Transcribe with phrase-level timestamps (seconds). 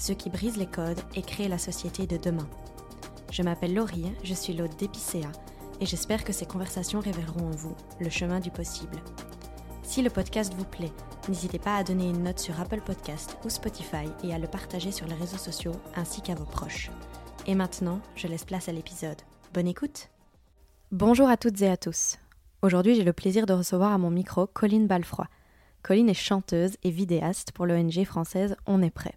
[0.00, 2.48] ceux qui brisent les codes et créent la société de demain.
[3.30, 5.30] Je m'appelle Laurie, je suis l'hôte d'Epicéa
[5.80, 8.98] et j'espère que ces conversations révéleront en vous le chemin du possible.
[9.82, 10.92] Si le podcast vous plaît,
[11.28, 14.92] n'hésitez pas à donner une note sur Apple Podcast ou Spotify et à le partager
[14.92, 16.90] sur les réseaux sociaux ainsi qu'à vos proches.
[17.46, 19.20] Et maintenant, je laisse place à l'épisode.
[19.52, 20.08] Bonne écoute
[20.92, 22.18] Bonjour à toutes et à tous.
[22.62, 25.26] Aujourd'hui, j'ai le plaisir de recevoir à mon micro Colline Balfroy.
[25.82, 29.14] Colline est chanteuse et vidéaste pour l'ONG française On est prêt.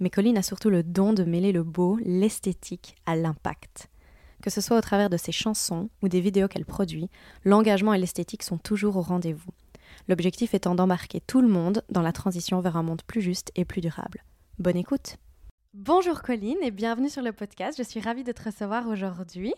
[0.00, 3.88] Mais Colline a surtout le don de mêler le beau, l'esthétique à l'impact.
[4.42, 7.08] Que ce soit au travers de ses chansons ou des vidéos qu'elle produit,
[7.44, 9.52] l'engagement et l'esthétique sont toujours au rendez-vous.
[10.08, 13.64] L'objectif étant d'embarquer tout le monde dans la transition vers un monde plus juste et
[13.64, 14.24] plus durable.
[14.58, 15.16] Bonne écoute
[15.74, 17.78] Bonjour Colline et bienvenue sur le podcast.
[17.78, 19.54] Je suis ravie de te recevoir aujourd'hui.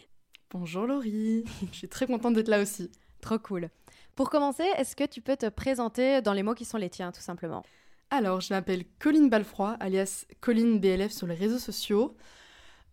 [0.51, 2.93] Bonjour Laurie, je suis très contente d'être là aussi.
[3.21, 3.71] Trop cool.
[4.15, 7.11] Pour commencer, est-ce que tu peux te présenter dans les mots qui sont les tiens,
[7.11, 7.65] tout simplement?
[8.17, 12.17] Alors, je m'appelle Colline Balfroy, alias Colline BLF sur les réseaux sociaux.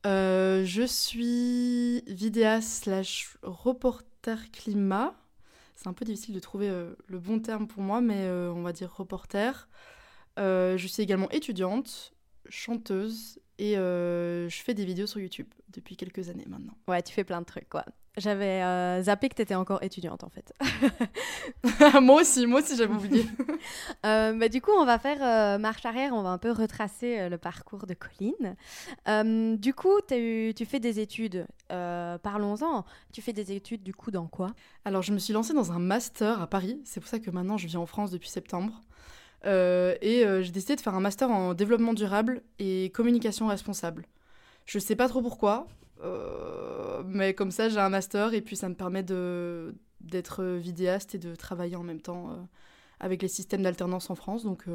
[0.07, 5.13] Euh, je suis vidéaste slash reporter climat.
[5.75, 8.63] C'est un peu difficile de trouver euh, le bon terme pour moi, mais euh, on
[8.63, 9.69] va dire reporter.
[10.37, 12.15] je suis également étudiante
[12.49, 16.73] chanteuse et je fais des vidéos sur YouTube depuis quelques années maintenant.
[16.87, 17.85] Ouais, tu fais plein de trucs, quoi.
[18.17, 20.53] J'avais euh, zappé que tu étais encore étudiante, en fait.
[22.01, 23.25] moi aussi, moi aussi, j'avais oublié.
[24.05, 27.29] euh, bah, du coup, on va faire euh, marche arrière, on va un peu retracer
[27.29, 28.57] le parcours de Colline.
[29.57, 32.83] du coup, tu fais des études, parlons-en.
[33.13, 34.47] Tu fais des études, du coup, dans quoi?
[34.83, 36.81] Alors, je me suis lancée dans un master à Paris.
[36.83, 38.81] C'est pour ça que maintenant, je vis en France depuis septembre.
[39.45, 44.05] Et j'ai décidé de faire un master en développement durable et communication responsable.
[44.65, 45.67] Je sais pas trop pourquoi,
[46.03, 51.19] euh, mais comme ça j'ai un master et puis ça me permet d'être vidéaste et
[51.19, 52.47] de travailler en même temps
[52.99, 54.43] avec les systèmes d'alternance en France.
[54.43, 54.65] Donc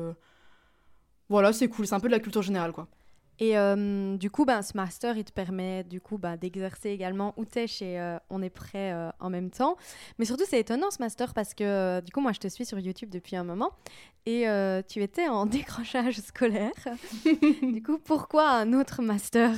[1.29, 2.89] voilà, c'est cool, c'est un peu de la culture générale quoi.
[3.39, 7.35] Et euh, du coup, ben, ce master, il te permet du coup ben, d'exercer également
[7.37, 9.77] où tu es chez euh, On est prêt euh, en même temps.
[10.19, 12.79] Mais surtout, c'est étonnant ce master parce que du coup, moi, je te suis sur
[12.79, 13.73] YouTube depuis un moment
[14.25, 14.47] et
[14.89, 16.73] tu étais en décrochage scolaire.
[17.25, 19.53] du coup, pourquoi un autre master?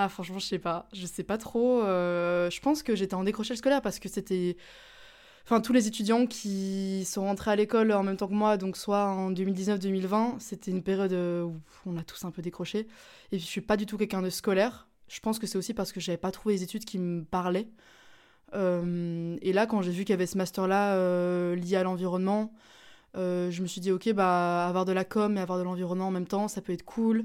[0.00, 0.88] Ah, franchement, je sais pas.
[0.92, 1.82] Je sais pas trop.
[1.82, 4.56] je pense que j'étais en décrochage scolaire parce que c'était
[5.48, 8.76] enfin tous les étudiants qui sont rentrés à l'école en même temps que moi, donc
[8.76, 12.80] soit en 2019-2020, c'était une période euh, où on a tous un peu décroché.
[13.32, 14.88] Et puis je suis pas du tout quelqu'un de scolaire.
[15.08, 17.68] Je pense que c'est aussi parce que j'avais pas trouvé des études qui me parlaient.
[18.54, 22.52] Euh, et là, quand j'ai vu qu'il y avait ce master-là euh, lié à l'environnement,
[23.14, 26.10] je me suis dit, ok, bah, avoir de la com et avoir de l'environnement en
[26.10, 27.24] même temps, ça peut être cool.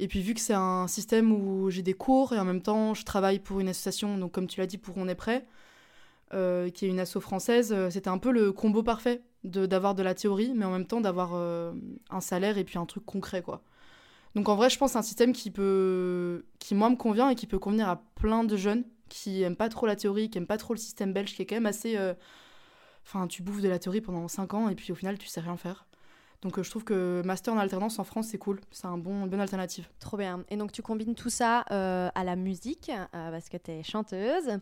[0.00, 2.94] Et puis, vu que c'est un système où j'ai des cours et en même temps,
[2.94, 5.44] je travaille pour une association, donc comme tu l'as dit, pour On est prêt,
[6.34, 10.02] euh, qui est une asso française, euh, c'était un peu le combo parfait d'avoir de,
[10.02, 11.72] la théorie, mais en même temps d'avoir euh,
[12.10, 13.62] un salaire et puis un truc concret, quoi.
[14.34, 17.34] Donc en vrai, je pense c'est un système qui peut, qui moi me convient et
[17.34, 20.46] qui peut convenir à plein de jeunes qui aiment pas trop la théorie, qui aiment
[20.46, 21.98] pas trop le système belge, qui est quand même assez,
[23.06, 25.40] enfin, tu bouffes de la théorie pendant 5 ans et puis au final, tu sais
[25.40, 25.86] rien faire.
[26.42, 28.60] Donc je trouve que master en alternance en France, c'est cool.
[28.70, 29.88] C'est un bon, une bonne alternative.
[29.98, 30.44] Trop bien.
[30.50, 34.58] Et donc tu combines tout ça à la musique, parce que tu es chanteuse.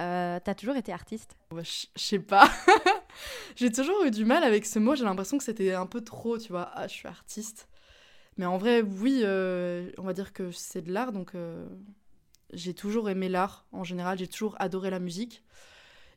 [0.00, 2.50] Euh, T'as toujours été artiste Je sais pas.
[3.56, 4.94] j'ai toujours eu du mal avec ce mot.
[4.94, 6.70] J'ai l'impression que c'était un peu trop, tu vois.
[6.74, 7.68] Ah, je suis artiste.
[8.36, 11.12] Mais en vrai, oui, euh, on va dire que c'est de l'art.
[11.12, 11.66] Donc, euh,
[12.52, 14.18] j'ai toujours aimé l'art en général.
[14.18, 15.42] J'ai toujours adoré la musique.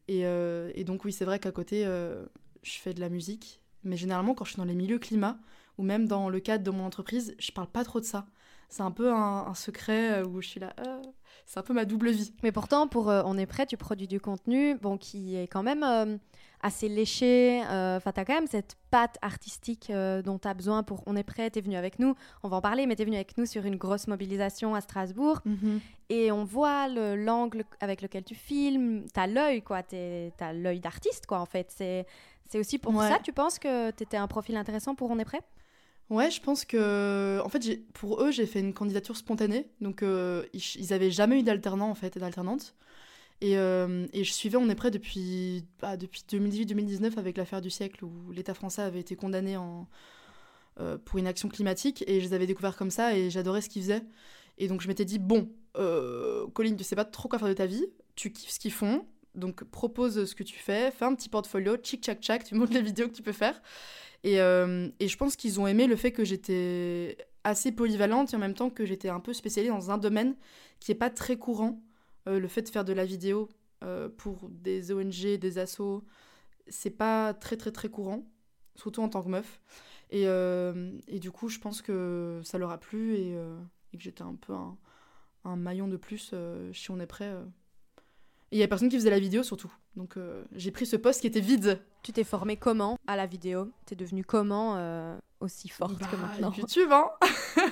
[0.07, 3.58] Et, euh, et donc, oui, c'est vrai qu'à côté, je fais de la musique.
[3.83, 5.37] Mais généralement, quand je suis dans les milieux climat,
[5.77, 8.25] ou même dans le cadre de mon entreprise, je parle pas trop de ça.
[8.67, 10.75] C'est un peu un, secret où je suis là.
[11.45, 12.33] c'est un peu ma double vie.
[12.43, 16.19] Mais pourtant, pour On est prêt, tu produis du contenu bon, qui est quand même
[16.61, 17.63] assez léché.
[17.69, 21.03] Euh, enfin, tu as quand même cette patte artistique euh, dont tu as besoin pour
[21.05, 22.15] On est prêt, tu es venu avec nous.
[22.43, 24.81] On va en parler, mais tu es venu avec nous sur une grosse mobilisation à
[24.81, 25.39] Strasbourg.
[25.45, 25.79] Mhm.
[26.09, 29.05] Et on voit l'angle avec lequel tu filmes.
[29.13, 29.83] Tu as l'œil, quoi.
[29.83, 31.67] Tu as l'œil d'artiste, quoi, en fait.
[31.69, 32.05] C'est
[32.57, 35.41] aussi pour ça, tu penses que tu étais un profil intéressant pour On est prêt?
[36.09, 37.39] Ouais, je pense que.
[37.43, 39.67] En fait, pour eux, j'ai fait une candidature spontanée.
[39.79, 42.75] Donc, euh, ils n'avaient jamais eu d'alternant, en fait, et d'alternante.
[43.41, 47.69] Et, euh, et, je suivais On est prêt depuis, bah, depuis 2018-2019 avec l'affaire du
[47.69, 49.87] siècle où l'État français avait été condamné en,
[50.79, 53.69] euh, pour une action climatique et je les avais découverts comme ça et j'adorais ce
[53.69, 54.03] qu'ils faisaient.
[54.57, 55.49] Et donc je m'étais dit, bon,
[56.53, 57.85] Colline, tu sais pas trop quoi faire de ta vie,
[58.15, 59.05] tu kiffes ce qu'ils font,
[59.39, 62.73] donc propose ce que tu fais, fais un petit portfolio, tchic tchac tchac, tu montres
[62.73, 63.61] les vidéos que tu peux faire.
[64.23, 68.39] Et, et je pense qu'ils ont aimé le fait que j'étais assez polyvalente et en
[68.39, 70.35] même temps que j'étais un peu spécialisée dans un domaine
[70.79, 71.81] qui est pas très courant
[72.27, 73.49] euh, le fait de faire de la vidéo
[73.83, 76.03] euh, pour des ONG, des assos,
[76.67, 78.29] c'est pas très très très courant,
[78.75, 79.61] surtout en tant que meuf.
[80.11, 83.35] Et, euh, du coup, je pense que ça leur a plu et,
[83.93, 86.33] que j'étais un peu un, maillon de plus
[86.73, 87.33] si on est prêt.
[88.51, 89.71] Et il y a personne qui faisait la vidéo surtout.
[89.95, 90.15] Donc
[90.55, 91.81] j'ai pris ce poste qui était vide.
[92.01, 93.69] Tu t'es formée comment à la vidéo?
[93.85, 94.75] T'es devenue comment
[95.39, 96.51] aussi forte que bah, maintenant?
[96.51, 97.09] YouTube, hein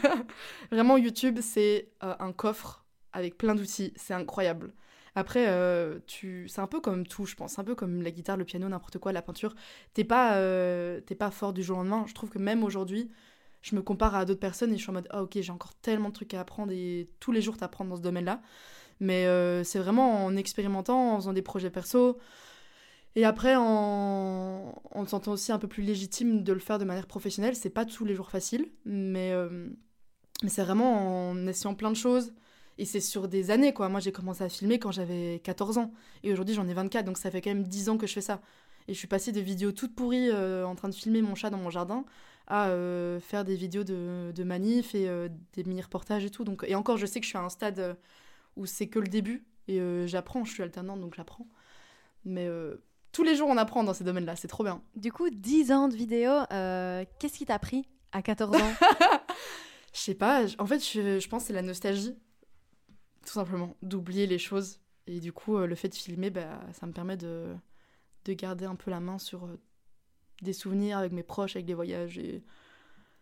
[0.71, 4.73] Vraiment, YouTube, c'est un coffre avec plein d'outils, c'est incroyable.
[5.15, 6.47] Après, euh, tu...
[6.47, 8.99] c'est un peu comme tout, je pense, un peu comme la guitare, le piano, n'importe
[8.99, 9.55] quoi, la peinture.
[9.95, 12.05] T'es pas, euh, pas fort du jour au lendemain.
[12.07, 13.09] Je trouve que même aujourd'hui,
[13.63, 15.73] je me compare à d'autres personnes et je suis en mode, ah ok, j'ai encore
[15.75, 18.41] tellement de trucs à apprendre et tous les jours t'apprends dans ce domaine-là.
[18.99, 22.17] Mais euh, c'est vraiment en expérimentant, en faisant des projets perso.
[23.15, 27.07] Et après, en, en sentant aussi un peu plus légitime de le faire de manière
[27.07, 29.33] professionnelle, c'est pas tous les jours facile, mais,
[30.43, 32.31] mais c'est vraiment en essayant plein de choses,
[32.77, 33.89] et c'est sur des années, quoi.
[33.89, 35.91] Moi, j'ai commencé à filmer quand j'avais 14 ans.
[36.23, 38.21] Et aujourd'hui, j'en ai 24, donc ça fait quand même 10 ans que je fais
[38.21, 38.41] ça.
[38.87, 41.49] Et je suis passée de vidéos toutes pourries euh, en train de filmer mon chat
[41.49, 42.05] dans mon jardin
[42.47, 46.43] à euh, faire des vidéos de, de manifs et euh, des mini-reportages et tout.
[46.43, 47.97] Donc, et encore, je sais que je suis à un stade
[48.57, 49.45] où c'est que le début.
[49.69, 51.47] Et j'apprends, je suis alternante, donc j'apprends.
[52.23, 52.47] Mais
[53.11, 54.81] tous les jours, on apprend dans ces domaines-là, c'est trop bien.
[54.95, 56.31] Du coup, 10 ans de vidéo,
[57.19, 58.73] qu'est-ce qui t'a pris à 14 ans
[59.93, 62.15] Je sais pas, en fait, je, je pense que c'est la nostalgie
[63.27, 64.79] tout simplement, d'oublier les choses.
[65.05, 67.53] Et du coup, euh, le fait de filmer, bah, ça me permet de,
[68.25, 69.59] de garder un peu la main sur euh,
[70.41, 72.17] des souvenirs avec mes proches, avec des voyages.
[72.17, 72.43] Et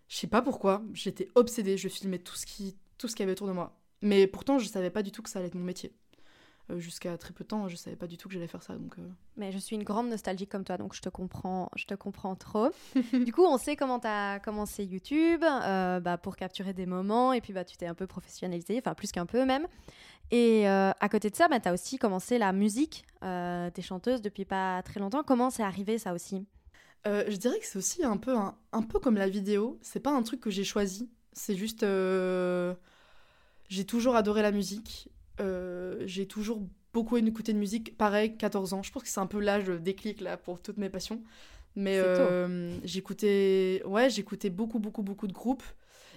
[0.08, 3.26] je sais pas pourquoi, j'étais obsédée, je filmais tout ce qui tout ce qu'il y
[3.26, 3.78] avait autour de moi.
[4.02, 5.94] Mais pourtant, je savais pas du tout que ça allait être mon métier.
[6.72, 8.74] Euh, jusqu'à très peu de temps, je savais pas du tout que j'allais faire ça.
[8.74, 8.96] Donc,
[9.38, 12.36] Mais je suis une grande nostalgique comme toi, donc je te comprends, je te comprends
[12.36, 12.70] trop.
[13.14, 17.42] du coup, on sait comment tu as commencé YouTube bah, pour capturer des moments, et
[17.42, 19.68] puis bah, tu t'es un peu professionnalisé, enfin plus qu'un peu même.
[20.32, 23.06] Et euh, à côté de ça, bah, tu as aussi commencé la musique.
[23.24, 25.24] Euh, tu es chanteuse depuis pas très longtemps.
[25.24, 26.46] Comment c'est arrivé ça aussi?
[27.08, 29.78] Euh, Je dirais que c'est aussi un peu, un, peu comme la vidéo.
[29.82, 31.10] C'est pas un truc que j'ai choisi.
[31.34, 31.86] C'est juste.
[33.68, 35.10] J'ai toujours adoré la musique.
[35.40, 36.62] j'ai toujours
[36.94, 37.98] beaucoup écouté de musique.
[37.98, 38.84] Pareil, 14 ans.
[38.84, 41.22] Je pense que c'est un peu l'âge déclic là pour toutes mes passions.
[41.76, 42.02] Mais
[42.84, 43.82] j'écoutais.
[43.86, 45.64] Ouais, j'écoutais beaucoup, beaucoup, beaucoup de groupes.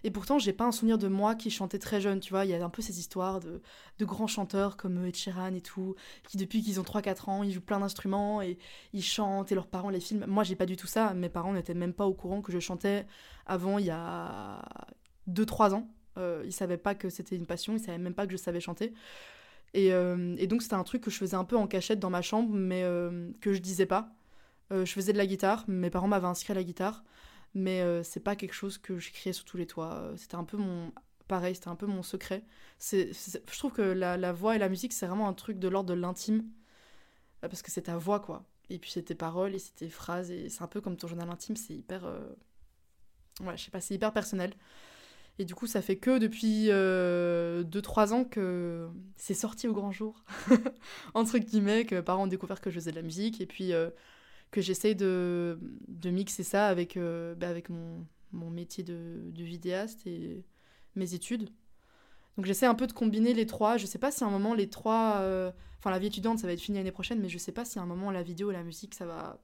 [0.05, 2.45] Et pourtant, j'ai pas un souvenir de moi qui chantais très jeune, tu vois.
[2.45, 3.61] Il y a un peu ces histoires de,
[3.99, 5.95] de grands chanteurs comme Ed Sheeran et tout,
[6.29, 8.59] qui depuis qu'ils ont 3-4 ans, ils jouent plein d'instruments et
[8.93, 10.27] ils chantent et leurs parents les filment.
[10.27, 11.15] Moi, j'ai pas du tout ça.
[11.15, 13.07] Mes parents n'étaient même pas au courant que je chantais
[13.47, 14.63] avant il y a
[15.29, 15.89] 2-3 ans.
[16.19, 18.61] Euh, ils savaient pas que c'était une passion, ils savaient même pas que je savais
[18.61, 18.93] chanter.
[19.75, 22.11] Et, euh, et donc, c'était un truc que je faisais un peu en cachette dans
[22.11, 24.11] ma chambre, mais euh, que je disais pas.
[24.73, 27.05] Euh, je faisais de la guitare, mes parents m'avaient inscrit à la guitare
[27.55, 30.13] mais c'est pas quelque chose que j'écriais sur tous les toits.
[30.17, 30.93] C'était un peu mon.
[31.29, 32.45] Pareil, c'était un peu mon secret.
[32.79, 35.95] Je trouve que la, voix et la musique, c'est vraiment un truc de l'ordre de
[35.95, 36.45] l'intime.
[37.41, 38.45] Parce que c'est ta voix, quoi.
[38.71, 40.31] Et puis c'est tes paroles et c'est tes phrases.
[40.31, 42.05] Et c'est un peu comme ton journal intime, c'est hyper.
[43.41, 44.53] Ouais, je sais pas, c'est hyper personnel.
[45.39, 50.25] Et du coup, ça fait que depuis 2-3 ans que c'est sorti au grand jour.
[51.15, 53.41] Entre guillemets, que mes parents ont découvert que je faisais de la musique.
[53.41, 53.73] Et puis
[54.51, 60.07] que j'essaye de, de, mixer ça avec, euh, bah, avec mon, mon, métier de, vidéaste
[60.07, 60.45] et
[60.95, 61.51] mes études.
[62.37, 63.77] Donc j'essaie un peu de combiner les trois.
[63.77, 65.17] Je sais pas si à un moment les trois...
[65.19, 67.65] Euh, enfin la vie étudiante ça va être fini l'année prochaine, mais je sais pas
[67.65, 69.41] si à un moment la vidéo et la musique ça va...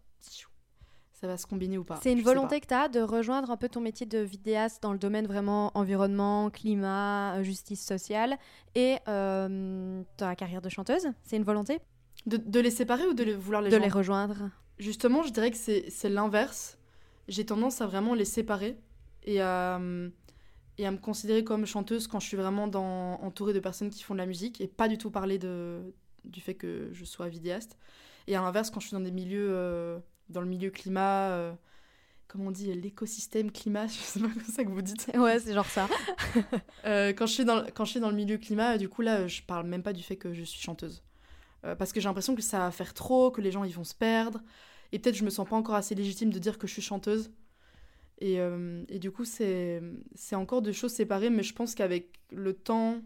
[1.15, 2.01] Ça va se combiner ou pas.
[2.03, 4.93] C'est une volonté que tu as de rejoindre un peu ton métier de vidéaste dans
[4.93, 8.37] le domaine vraiment environnement, climat, euh, justice sociale
[8.75, 11.07] et euh, ta carrière de chanteuse?
[11.23, 11.79] C'est une volonté?
[12.27, 15.51] De, de, les séparer ou de les, vouloir les De les rejoindre Justement, je dirais
[15.51, 16.79] que c'est l'inverse.
[17.29, 18.77] J'ai tendance à vraiment les séparer
[19.23, 19.81] et à,
[20.79, 24.03] et à me considérer comme chanteuse quand je suis vraiment dans, entourée de personnes qui
[24.03, 25.81] font de la musique et pas du tout parler de,
[26.25, 27.79] du fait que je sois vidéaste.
[28.27, 31.53] Et à l'inverse, quand je suis dans des milieux, euh, dans le milieu climat, euh,
[32.29, 35.11] comment on dit, l'écosystème climat, je sais pas comme ça que vous dites.
[35.17, 35.89] Ouais, c'est genre ça.
[36.85, 39.27] Euh, quand, je suis dans, quand je suis dans le milieu climat, du coup, là,
[39.27, 41.03] je parle même pas du fait que je suis chanteuse.
[41.79, 43.95] parce que j'ai l'impression que ça va faire trop, que les gens, ils vont se
[43.95, 44.43] perdre.
[44.93, 47.31] Et peut-être je me sens pas encore assez légitime de dire que je suis chanteuse.
[48.21, 48.39] Et,
[48.89, 49.81] et du coup, c'est
[50.33, 53.01] encore deux choses séparées, mais je pense qu'avec le temps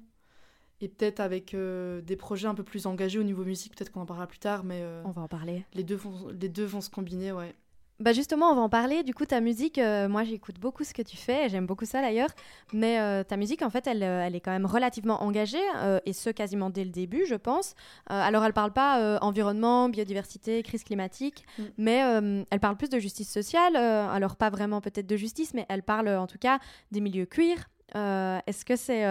[0.80, 4.00] et peut-être avec euh, des projets un peu plus engagés au niveau musique, peut-être qu'on
[4.00, 4.80] en parlera plus tard, mais...
[4.82, 5.64] Euh, on va en parler.
[5.74, 7.54] Les deux, vont, les deux vont se combiner, ouais.
[8.00, 9.02] Bah justement, on va en parler.
[9.02, 12.00] Du coup, ta musique, euh, moi j'écoute beaucoup ce que tu fais, j'aime beaucoup ça
[12.00, 12.28] d'ailleurs.
[12.72, 15.58] Mais ta musique, en fait, elle, elle, est quand même relativement engagée,
[16.06, 17.74] et ce quasiment dès le début, je pense.
[18.06, 21.62] alors, elle parle pas environnement, biodiversité, crise climatique, mm.
[21.76, 23.74] mais elle parle plus de justice sociale.
[23.74, 26.60] alors, pas vraiment peut-être de justice, mais elle parle en tout cas
[26.92, 27.68] des milieux queer.
[27.96, 29.04] Est-ce que c'est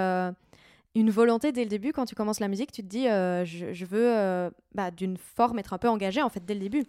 [0.98, 3.86] une volonté dès le début quand tu commences la musique Tu te dis, euh, je,
[3.86, 6.86] veux euh, bah, d'une forme être un peu engagée en fait dès le début.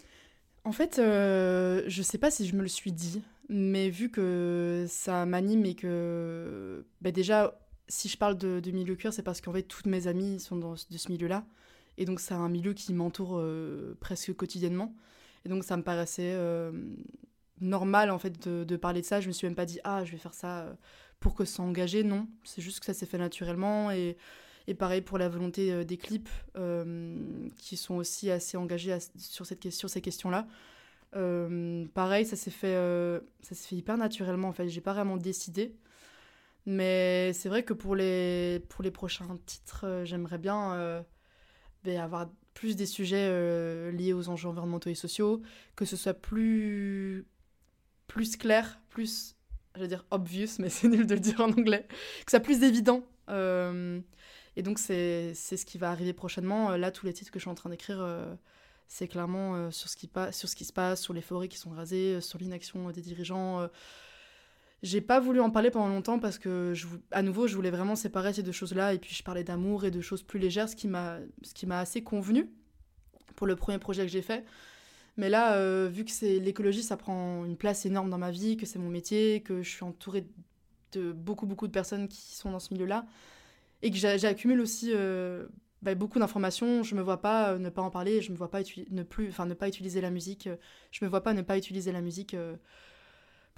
[0.64, 4.86] En fait, euh, je sais pas si je me le suis dit, mais vu que
[4.88, 9.52] ça m'anime et que bah, déjà, si je parle de, milieu queer, c'est parce qu'en
[9.52, 11.44] fait toutes mes amies sont dans de ce milieu-là,
[11.98, 13.42] et donc c'est un milieu qui m'entoure
[14.00, 14.94] presque quotidiennement,
[15.44, 16.36] et donc ça me paraissait
[17.60, 19.20] normal en fait de, de, parler de ça.
[19.20, 20.76] Je me suis même pas dit ah je vais faire ça
[21.20, 22.28] pour que ça engagé, non.
[22.44, 23.90] C'est juste que ça s'est fait naturellement.
[23.90, 24.16] Et,
[24.68, 29.46] et pareil pour la volonté euh, des clips, euh, qui sont aussi assez engagés sur,
[29.46, 30.46] cette, question ces questions-là.
[31.16, 32.76] Euh, pareil, ça s'est fait,
[33.40, 34.48] s'est fait hyper naturellement.
[34.48, 35.74] En fait, j'ai pas vraiment décidé.
[36.66, 41.02] Mais c'est vrai que pour les, pour les prochains titres, j'aimerais bien
[41.82, 45.40] ben, avoir plus des sujets liés aux enjeux environnementaux et sociaux,
[45.76, 47.24] que ce soit plus,
[48.06, 49.37] plus clair, plus
[49.78, 51.86] je vais dire obvious, mais c'est nul de le dire en anglais,
[52.24, 53.04] que ça plus évident.
[53.28, 54.00] Euh,
[54.56, 56.72] et donc, c'est ce qui va arriver prochainement.
[56.72, 58.34] Euh, là, tous les titres que je suis en train d'écrire, euh,
[58.88, 61.70] c'est clairement sur, ce qui sur ce qui se passe, sur les forêts qui sont
[61.70, 63.68] rasées, sur l'inaction des dirigeants.
[64.82, 66.72] J'ai pas voulu en parler pendant longtemps parce que,
[67.10, 68.94] à nouveau, je voulais vraiment séparer ces deux choses-là.
[68.94, 71.20] Et puis, je parlais d'amour et de choses plus légères, ce qui m'a
[71.78, 72.48] assez convenu
[73.36, 74.44] pour le premier projet que j'ai fait.
[75.18, 78.56] Mais là, euh, vu que c'est l'écologie, ça prend une place énorme dans ma vie,
[78.56, 80.24] que c'est mon métier, que je suis entourée
[80.92, 83.04] de beaucoup, beaucoup de personnes qui sont dans ce milieu-là,
[83.82, 85.48] et que j'accumule aussi euh,
[85.82, 88.50] bah, beaucoup d'informations, je me vois pas euh, ne pas en parler, je me vois
[88.50, 88.60] pas
[88.90, 90.48] ne plus, enfin ne pas utiliser la musique,
[90.92, 92.36] je me vois pas ne pas utiliser la musique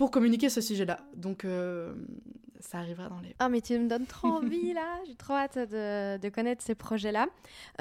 [0.00, 1.00] pour communiquer ce sujet-là.
[1.14, 1.92] Donc, euh,
[2.58, 3.36] ça arrivera dans les...
[3.38, 4.98] Ah, mais tu me donnes trop envie, là.
[5.06, 7.26] J'ai trop hâte de, de connaître ces projets-là.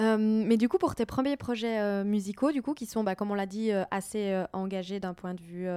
[0.01, 3.15] Euh, mais du coup, pour tes premiers projets euh, musicaux, du coup, qui sont, bah,
[3.15, 5.69] comme on l'a dit, assez engagés d'un point de vue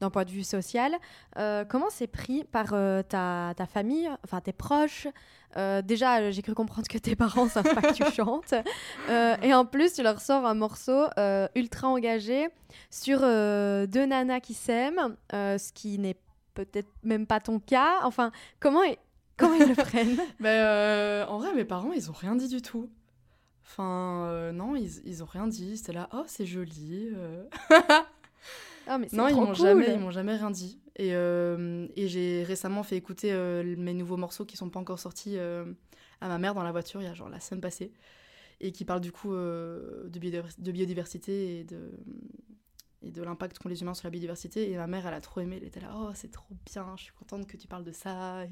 [0.00, 0.94] d'un point de vue social.
[1.38, 5.06] Euh, comment c'est pris par euh, ta, ta, famille, enfin tes proches?
[5.56, 8.54] Euh, Déjà, j'ai cru comprendre que tes parents savent pas que tu chantes.
[9.42, 11.06] et en plus, tu leur sors un morceau
[11.54, 12.48] ultra engagé
[12.90, 16.16] sur deux nanas qui s'aiment, ce qui n'est
[16.54, 17.98] peut-être même pas ton cas.
[18.02, 18.82] Enfin, comment,
[19.36, 20.18] comment ils le prennent?
[20.38, 22.88] Ben, En vrai, mes parents, ils ont rien dit du tout.
[23.64, 25.76] Enfin, non, ils, ils ont rien dit.
[25.76, 27.10] C'était là, oh, c'est joli.
[28.86, 30.80] Ah, non, ils m'ont jamais, ils m'ont jamais rien dit.
[30.96, 34.98] Et, euh, et j'ai récemment fait écouter euh, mes nouveaux morceaux qui sont pas encore
[34.98, 35.64] sortis euh,
[36.20, 37.92] à ma mère dans la voiture il y a genre la semaine passée
[38.60, 41.92] et qui parlent du coup de, de, biodiversité et de
[43.02, 44.70] et de l'impact qu'ont les humains sur la biodiversité.
[44.70, 45.56] Et ma mère, elle a trop aimé.
[45.58, 48.44] Elle était là, oh, c'est trop bien, je suis contente que tu parles de ça.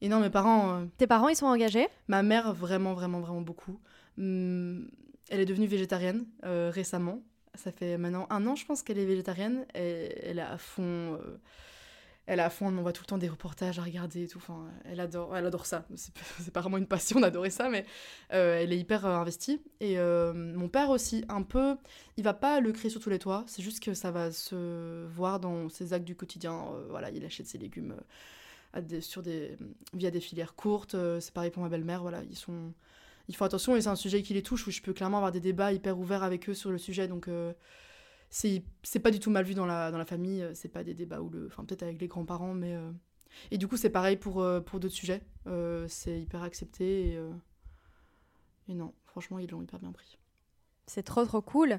[0.00, 0.86] Et, non, mes parents.
[0.96, 1.88] Tes parents, ils sont engagés?
[2.06, 3.80] Ma mère, vraiment, vraiment, vraiment beaucoup.
[4.16, 4.88] Hum,
[5.28, 7.20] elle est devenue végétarienne récemment.
[7.58, 9.66] Ça fait maintenant un an, je pense, qu'elle est végétarienne.
[9.74, 10.82] Elle est à fond.
[11.14, 11.38] Euh,
[12.26, 14.38] elle est à fond, on voit tout le temps des reportages à regarder et tout.
[14.38, 15.84] Enfin, elle adore, elle adore ça.
[15.96, 17.84] C'est pas vraiment une passion d'adorer ça, mais
[18.32, 19.60] euh, elle est hyper euh, investie.
[19.80, 21.76] Et mon père aussi, un peu.
[22.16, 23.44] Il va pas le crier sur tous les toits.
[23.48, 26.64] C'est juste que ça va se voir dans ses actes du quotidien.
[26.90, 27.96] voilà, il achète ses légumes
[29.00, 29.56] sur des,
[29.94, 30.94] via des filières courtes.
[31.18, 32.02] C'est pareil pour ma belle-mère.
[32.02, 32.72] Voilà, ils sont
[33.28, 35.32] ils font attention et c'est un sujet qui les touche où je peux clairement avoir
[35.32, 37.08] des débats hyper ouverts avec eux sur le sujet.
[37.08, 37.52] Donc euh,
[38.30, 38.62] c'est
[39.02, 40.42] pas du tout mal vu dans la, dans la famille.
[40.42, 41.46] Euh, c'est pas des débats où le.
[41.46, 42.74] Enfin, peut-être avec les grands-parents, mais.
[42.74, 42.90] Euh,
[43.50, 45.22] et du coup, c'est pareil pour, pour d'autres sujets.
[45.86, 47.20] c'est hyper accepté et,
[48.68, 50.18] et non, franchement, ils l'ont hyper bien pris.
[50.86, 51.78] C'est trop trop cool.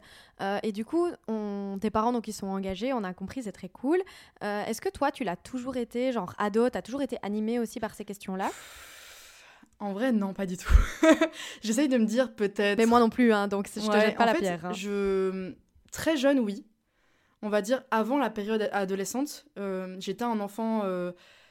[0.61, 1.79] et du coup, on...
[1.81, 3.99] tes parents donc ils sont engagés, on a compris, c'est très cool.
[4.41, 7.95] Est-ce que toi, tu l'as toujours été, genre ado, t'as toujours été animé aussi par
[7.95, 8.51] ces questions-là?
[9.79, 10.73] En vrai, non, pas du tout.
[11.61, 12.77] J'essaye de me dire peut-être.
[12.77, 14.65] Mais moi non plus, hein, donc je te jette pas la pierre.
[14.65, 14.73] Hein.
[14.73, 15.53] Je...
[15.91, 16.65] Très jeune, oui.
[17.41, 19.45] on va dire, avant la période adolescente,
[19.99, 20.83] j'étais un enfant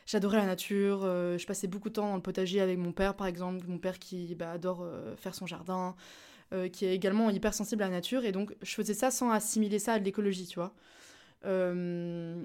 [0.07, 3.27] j'adorais la nature, je passais beaucoup de temps dans le potager avec mon père, par
[3.27, 5.97] exemple, mon père qui bah, adore faire son jardin,
[6.73, 9.81] qui est également hyper sensible à la nature, et donc je faisais ça sans assimiler
[9.81, 10.73] ça à de l'écologie, tu vois.
[11.45, 12.45] Euh,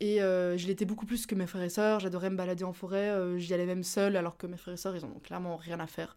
[0.00, 2.00] et euh, je l'étais beaucoup plus que mes frères et sœurs.
[2.00, 3.10] J'adorais me balader en forêt.
[3.10, 5.80] Euh, j'y allais même seule, alors que mes frères et sœurs, ils ont clairement rien
[5.80, 6.16] à faire.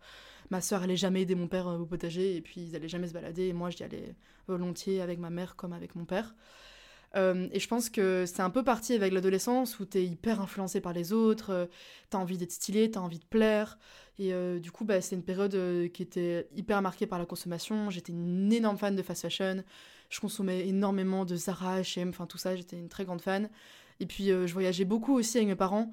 [0.50, 3.14] Ma sœur allait jamais aider mon père au potager, et puis ils allaient jamais se
[3.14, 3.48] balader.
[3.48, 4.16] Et moi, j'y allais
[4.48, 6.36] volontiers avec ma mère comme avec mon père.
[7.16, 10.94] et je pense que c'est un peu parti avec l'adolescence où t'es hyper influencé par
[10.94, 11.70] les autres,
[12.10, 13.78] t'as envie d'être stylé, t'as envie de plaire.
[14.20, 15.58] Et du coup, bah, c'est une période
[15.94, 17.90] qui était hyper marquée par la consommation.
[17.90, 19.64] J'étais une énorme fan de fast fashion.
[20.14, 23.50] Je consommais énormément de Zara, H&M, enfin tout ça, j'étais une très grande fan.
[24.00, 25.90] Et puis euh, je voyageais beaucoup aussi avec mes parents.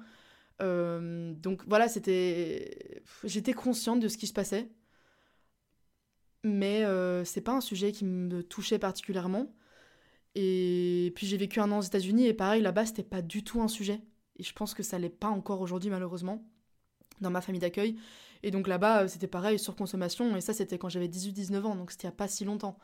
[0.61, 3.01] Euh, donc voilà, c'était...
[3.23, 4.69] J'étais consciente de ce qui se passait.
[6.43, 9.55] Mais euh, c'est pas un sujet qui me touchait particulièrement.
[10.35, 13.59] Et puis j'ai vécu un an aux États-Unis et pareil, là-bas, c'était pas du tout
[13.59, 14.01] un sujet.
[14.37, 16.47] Et je pense que ça l'est pas encore aujourd'hui, malheureusement,
[17.21, 17.97] dans ma famille d'accueil.
[18.43, 20.35] Et donc là-bas, c'était pareil, surconsommation.
[20.35, 22.77] Et ça, c'était quand j'avais 18-19 ans, donc c'était il y a pas si longtemps.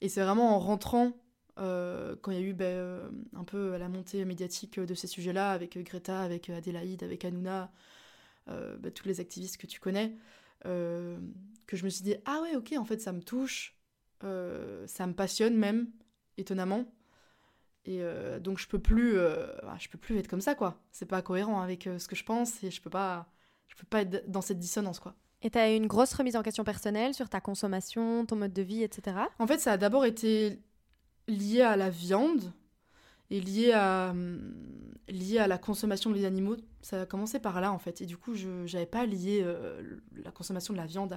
[0.00, 1.12] Et c'est vraiment en rentrant,
[1.58, 5.06] euh, quand il y a eu ben, euh, un peu la montée médiatique de ces
[5.06, 7.72] sujets-là, avec Greta, avec Adélaïde, avec Hanouna,
[8.48, 10.16] euh, ben, tous les activistes que tu connais,
[10.64, 13.76] que je me suis dit, ah ouais, ok, en fait, ça me touche,
[14.20, 15.88] ça me passionne même,
[16.38, 16.84] étonnamment.
[17.84, 18.02] Et
[18.40, 20.82] donc je peux plus, bah, je peux plus être comme ça, quoi.
[20.90, 23.28] C'est pas cohérent avec ce que je pense et je peux pas,
[23.68, 25.14] je peux pas être dans cette dissonance, quoi.
[25.42, 28.52] Et tu as eu une grosse remise en question personnelle sur ta consommation, ton mode
[28.52, 29.16] de vie, etc.
[29.38, 30.58] En fait, ça a d'abord été
[31.28, 32.52] lié à la viande
[33.30, 34.54] et lié à, hum,
[35.08, 36.56] lié à la consommation des animaux.
[36.80, 38.00] Ça a commencé par là, en fait.
[38.00, 41.16] Et du coup, je n'avais pas lié euh, la consommation de la viande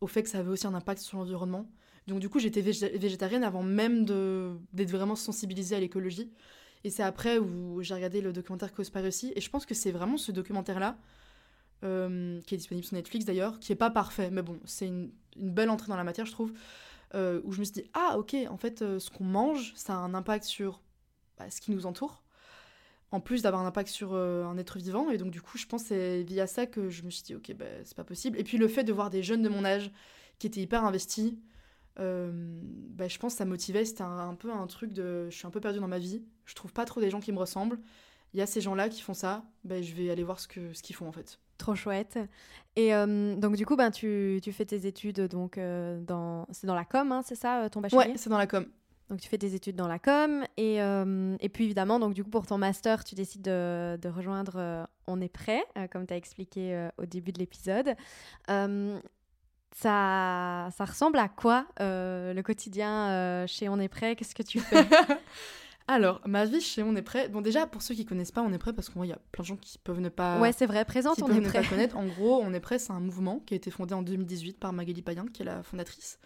[0.00, 1.70] au fait que ça avait aussi un impact sur l'environnement.
[2.08, 6.32] Donc du coup, j'étais végétarienne avant même d'être vraiment sensibilisée à l'écologie.
[6.84, 9.32] Et c'est après où j'ai regardé le documentaire Cowspiracy.
[9.36, 10.98] Et je pense que c'est vraiment ce documentaire-là
[11.84, 15.10] euh, qui est disponible sur Netflix d'ailleurs, qui est pas parfait, mais bon, c'est une,
[15.36, 16.52] belle entrée dans la matière, je trouve,
[17.14, 19.94] euh, où je me suis dit, ah ok, en fait, euh, ce qu'on mange, ça
[19.94, 20.80] a un impact sur
[21.38, 22.22] bah, ce qui nous entoure,
[23.10, 25.84] en plus d'avoir un impact sur un être vivant, et donc du coup, je pense
[25.84, 28.38] c'est via ça que je me suis dit, ok, bah, c'est pas possible.
[28.38, 29.90] Et puis le fait de voir des jeunes de mon âge
[30.38, 31.34] qui étaient hyper investis,
[31.96, 35.50] bah, je pense que ça motivait, c'était un, peu un truc de, je suis un
[35.50, 37.80] peu perdue dans ma vie, je trouve pas trop des gens qui me ressemblent,
[38.32, 40.74] il y a ces gens-là qui font ça, bah, je vais aller voir ce qu'ils
[40.74, 41.38] ce qu'ils font en fait.
[41.62, 42.18] Trop chouette.
[42.74, 46.44] Et euh, donc, du coup, ben, tu, tu fais tes études donc, euh, dans...
[46.50, 47.98] C'est dans la com, hein, c'est ça, euh, ton bachelier?
[47.98, 48.66] Ouais, c'est dans la com.
[49.08, 50.44] Donc, tu fais tes études dans la com.
[50.56, 54.88] Et, et puis, évidemment, donc, du coup, pour ton master, tu décides de, de rejoindre
[55.06, 57.94] On est prêt, comme tu as expliqué au début de l'épisode.
[58.48, 58.66] ça,
[59.76, 64.16] ça ressemble à quoi le quotidien chez On est prêt?
[64.16, 64.84] Qu'est-ce que tu fais?
[65.88, 67.28] Alors, ma vie chez On est prêt.
[67.28, 69.42] Bon, déjà, pour ceux qui connaissent pas On est prêt, parce qu'il y a plein
[69.42, 70.40] de gens qui peuvent ne pas.
[70.40, 71.62] Ouais, c'est vrai, présente On est prêt.
[71.62, 71.96] Pas connaître.
[71.96, 74.72] En gros, On est prêt, c'est un mouvement qui a été fondé en 2018 par
[74.72, 76.18] Magali Payen, qui est la fondatrice.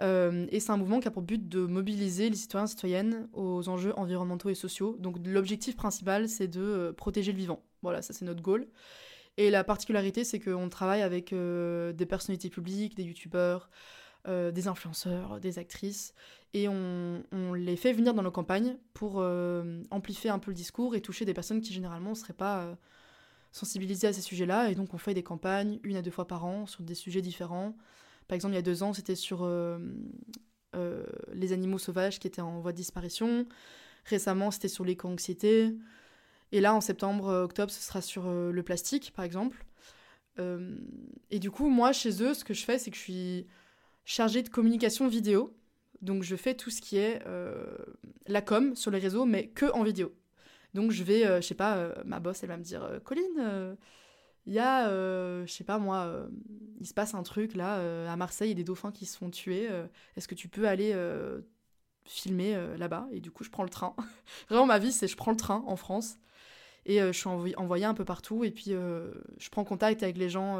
[0.00, 3.28] Euh, et c'est un mouvement qui a pour but de mobiliser les citoyens et citoyennes
[3.32, 4.96] aux enjeux environnementaux et sociaux.
[4.98, 7.62] Donc, l'objectif principal, c'est de euh, protéger le vivant.
[7.82, 8.68] Voilà, ça, c'est notre goal.
[9.36, 13.70] Et la particularité, c'est qu'on travaille avec euh, des personnalités publiques, des youtubeurs,
[14.28, 16.12] des influenceurs, des actrices,
[16.54, 20.94] et on, les fait venir dans nos campagnes pour euh, amplifier un peu le discours
[20.94, 22.74] et toucher des personnes qui généralement ne seraient pas euh,
[23.52, 24.70] sensibilisées à ces sujets-là.
[24.70, 27.20] Et donc on fait des campagnes une à deux fois par an sur des sujets
[27.20, 27.76] différents.
[28.28, 29.78] Par exemple, il y a deux ans, c'était sur euh,
[31.32, 33.46] les animaux sauvages qui étaient en voie de disparition.
[34.06, 35.74] Récemment, c'était sur l'éco-anxiété.
[36.52, 39.66] Et là, en septembre, octobre, ce sera sur le plastique, par exemple.
[41.30, 43.46] et du coup, moi, chez eux, ce que je fais, c'est que je suis
[44.08, 45.54] chargée de communication vidéo.
[46.00, 47.76] Donc je fais tout ce qui est euh,
[48.26, 50.14] la com sur les réseaux, mais que en vidéo.
[50.72, 53.76] Donc je vais, euh, je sais pas, euh, ma boss, elle va me dire, Colline,
[54.46, 54.88] il y a,
[55.44, 56.26] je sais pas moi,
[56.80, 59.18] il se passe un truc là, à Marseille, il y a des dauphins qui se
[59.18, 59.68] font tuer,
[60.16, 60.96] est-ce que tu peux aller
[62.04, 63.08] filmer là-bas?
[63.12, 63.94] Et du coup, je prends le train.
[64.48, 66.16] Vraiment, ma vie, c'est je prends le train en France,
[66.86, 70.58] et je suis envoyée un peu partout, et puis je prends contact avec les gens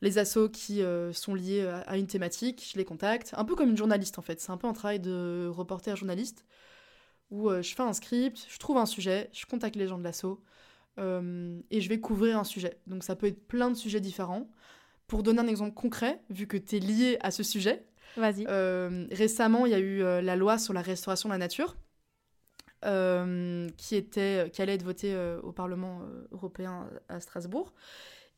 [0.00, 3.70] les assos qui euh, sont liés à, une thématique, je les contacte, un peu comme
[3.70, 4.40] une journaliste en fait.
[4.40, 6.44] C'est un peu un travail de reporter journaliste
[7.30, 10.04] où euh, je fais un script, je trouve un sujet, je contacte les gens de
[10.04, 10.42] l'asso
[10.98, 12.78] euh, et je vais couvrir un sujet.
[12.86, 14.48] Donc ça peut être plein de sujets différents.
[15.06, 18.46] Pour donner un exemple concret, vu que tu es lié à ce sujet, Vas-y.
[19.14, 21.76] récemment il y a eu la loi sur la restauration de la nature.
[22.82, 27.72] qui, était, qui allait être votée au Parlement européen à Strasbourg.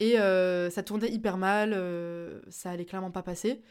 [0.01, 3.63] Et euh, ça tournait hyper mal, euh, ça allait clairement pas passer.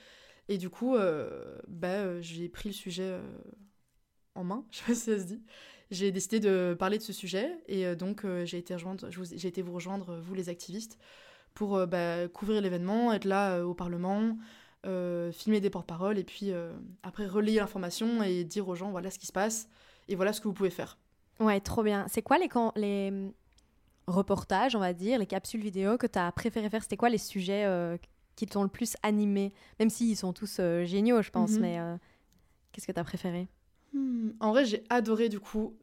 [0.47, 3.19] Et du coup, euh, bah, j'ai pris le sujet
[4.35, 5.41] en main, je sais pas si ça se dit,
[5.89, 8.75] j'ai décidé de parler de ce sujet et donc j'ai été,
[9.35, 10.99] j'ai été vous rejoindre, vous les activistes,
[11.55, 14.37] pour bah, couvrir l'événement, être là au Parlement,
[14.83, 16.51] filmer des porte-paroles et puis
[17.01, 19.67] après relayer l'information et dire aux gens voilà ce qui se passe
[20.07, 20.99] et voilà ce que vous pouvez faire.
[21.39, 22.05] Ouais, trop bien.
[22.09, 23.31] C'est quoi les, les
[24.09, 27.17] reportages, on va dire, les capsules vidéo que tu as préféré faire C'était quoi les
[27.17, 27.97] sujets euh,
[28.35, 29.53] qui t'ont le plus animé?
[29.79, 31.61] Même s'ils sont tous euh, géniaux, je pense, mhm.
[31.61, 31.95] mais euh,
[32.71, 33.47] qu'est-ce que tu as préféré?
[33.93, 35.75] Hmm, En vrai, j'ai adoré du coup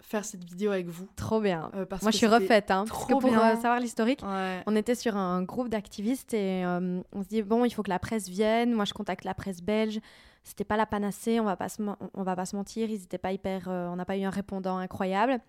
[0.00, 1.08] faire cette vidéo avec vous.
[1.16, 1.70] Trop bien.
[1.74, 2.70] Moi, je suis refaite.
[2.70, 4.20] Hein, parce que pour savoir l'historique,
[4.66, 7.98] on était sur un groupe d'activistes et on se dit bon, il faut que la
[7.98, 8.74] presse vienne.
[8.74, 10.00] Moi, je contacte la presse belge
[10.44, 13.18] c'était pas la panacée, on va pas se, on va pas se mentir, ils étaient
[13.18, 15.40] pas hyper, euh, on n'a pas eu un répondant incroyable.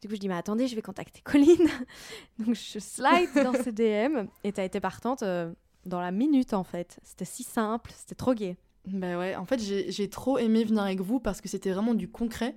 [0.00, 1.68] Du coup, je dis, mais attendez, je vais contacter Colline.
[2.38, 5.52] Donc, je slide dans ses DM et tu as été partante euh,
[5.84, 6.98] dans la minute, en fait.
[7.02, 8.56] C'était si simple, c'était trop gai.
[8.86, 12.08] Bah ouais, en fait, j'ai trop aimé venir avec vous parce que c'était vraiment du
[12.08, 12.56] concret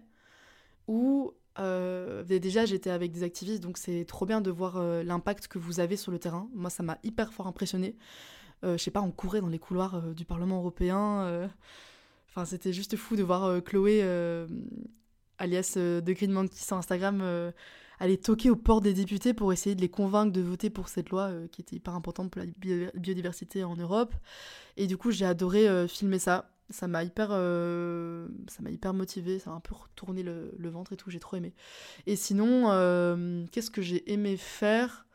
[0.88, 5.58] où euh, déjà j'étais avec des activistes, donc c'est trop bien de voir l'impact que
[5.58, 6.48] vous avez sur le terrain.
[6.54, 7.96] Moi, ça m'a hyper fort impressionné.
[8.64, 11.22] Euh, je sais pas, on courait dans les couloirs euh, du Parlement européen.
[11.24, 11.48] Euh.
[12.30, 14.04] Enfin, c'était juste fou de voir Chloé,
[15.40, 17.52] alias de Green Monkey sur Instagram,
[18.00, 21.10] aller toquer aux portes des députés pour essayer de les convaincre de voter pour cette
[21.10, 22.48] loi qui était hyper importante pour la
[22.96, 24.14] biodiversité en Europe.
[24.78, 26.52] Et du coup, j'ai adoré filmer ça.
[26.70, 30.98] Ça m'a hyper, ça m'a hyper motivé, ça m'a un peu retourné le, ventre et
[30.98, 31.54] tout, j'ai trop aimé.
[32.06, 32.66] Et sinon,
[33.52, 35.06] qu'est-ce que j'ai aimé faire?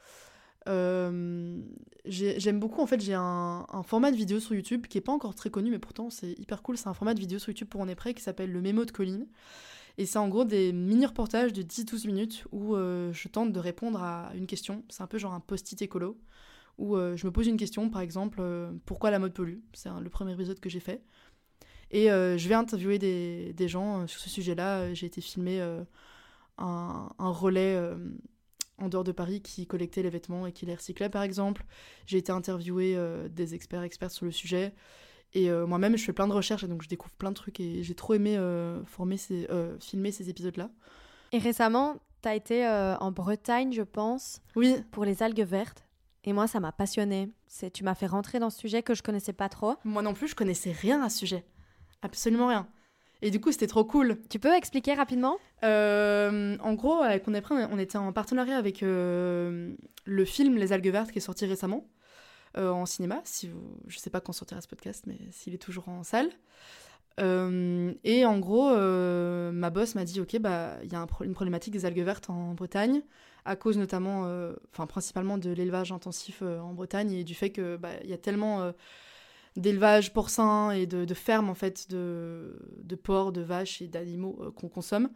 [0.68, 1.60] Euh,
[2.06, 5.34] j'aime beaucoup, en fait, j'ai un, format de vidéo sur YouTube qui est pas encore
[5.34, 6.76] très connu, mais pourtant c'est hyper cool.
[6.76, 8.84] C'est un format de vidéo sur YouTube pour On est prêt qui s'appelle Le Mémo
[8.84, 9.26] de Colline.
[9.96, 14.02] Et c'est en gros des mini-reportages de 10-12 minutes où euh, je tente de répondre
[14.02, 14.84] à une question.
[14.88, 16.18] C'est un peu genre un post-it écolo
[16.78, 18.42] où euh, je me pose une question, par exemple,
[18.84, 19.60] pourquoi la mode pollue?
[19.72, 21.02] C'est le premier épisode que j'ai fait.
[21.90, 24.92] Et je vais interviewer des, gens sur ce sujet-là.
[24.94, 25.60] J'ai été filmer
[26.58, 27.78] un, relais
[28.78, 31.64] en dehors de Paris qui collectaient les vêtements et qui les recyclaient par exemple.
[32.06, 34.74] J'ai été interviewer euh, des experts experts sur le sujet.
[35.34, 37.58] Et euh, moi-même, je fais plein de recherches et donc je découvre plein de trucs
[37.60, 39.48] et j'ai trop aimé euh, former ces,
[39.80, 40.70] filmer ces épisodes-là.
[41.32, 44.76] Et récemment, tu as été en Bretagne, je pense, oui.
[44.92, 45.84] pour les algues vertes.
[46.24, 47.30] Et moi, ça m'a passionné.
[47.72, 49.74] Tu m'as fait rentrer dans ce sujet que je connaissais pas trop.
[49.84, 51.44] Moi non plus, je connaissais rien à ce sujet.
[52.02, 52.66] Absolument rien.
[53.22, 54.18] Et du coup, c'était trop cool.
[54.28, 55.36] Tu peux expliquer rapidement?
[55.62, 60.56] Euh, En gros, avec On est prêt, on était en partenariat avec euh, le film
[60.56, 61.88] Les algues vertes qui est sorti récemment euh,
[62.56, 63.20] en cinéma.
[63.24, 63.50] Si
[63.86, 66.30] Je sais pas quand sortira ce podcast, mais s'il est toujours en salle.
[67.18, 68.70] et en gros,
[69.52, 72.54] ma boss m'a dit Ok, bah, il y a une problématique des algues vertes en
[72.54, 73.02] Bretagne,
[73.44, 74.22] à cause notamment,
[74.72, 78.72] enfin, principalement de l'élevage intensif en Bretagne et du fait qu'il bah, y a tellement
[79.56, 84.50] d'élevage porcin et de, fermes en fait de, de porcs, de vaches et d'animaux euh,
[84.50, 85.10] qu'on consomme,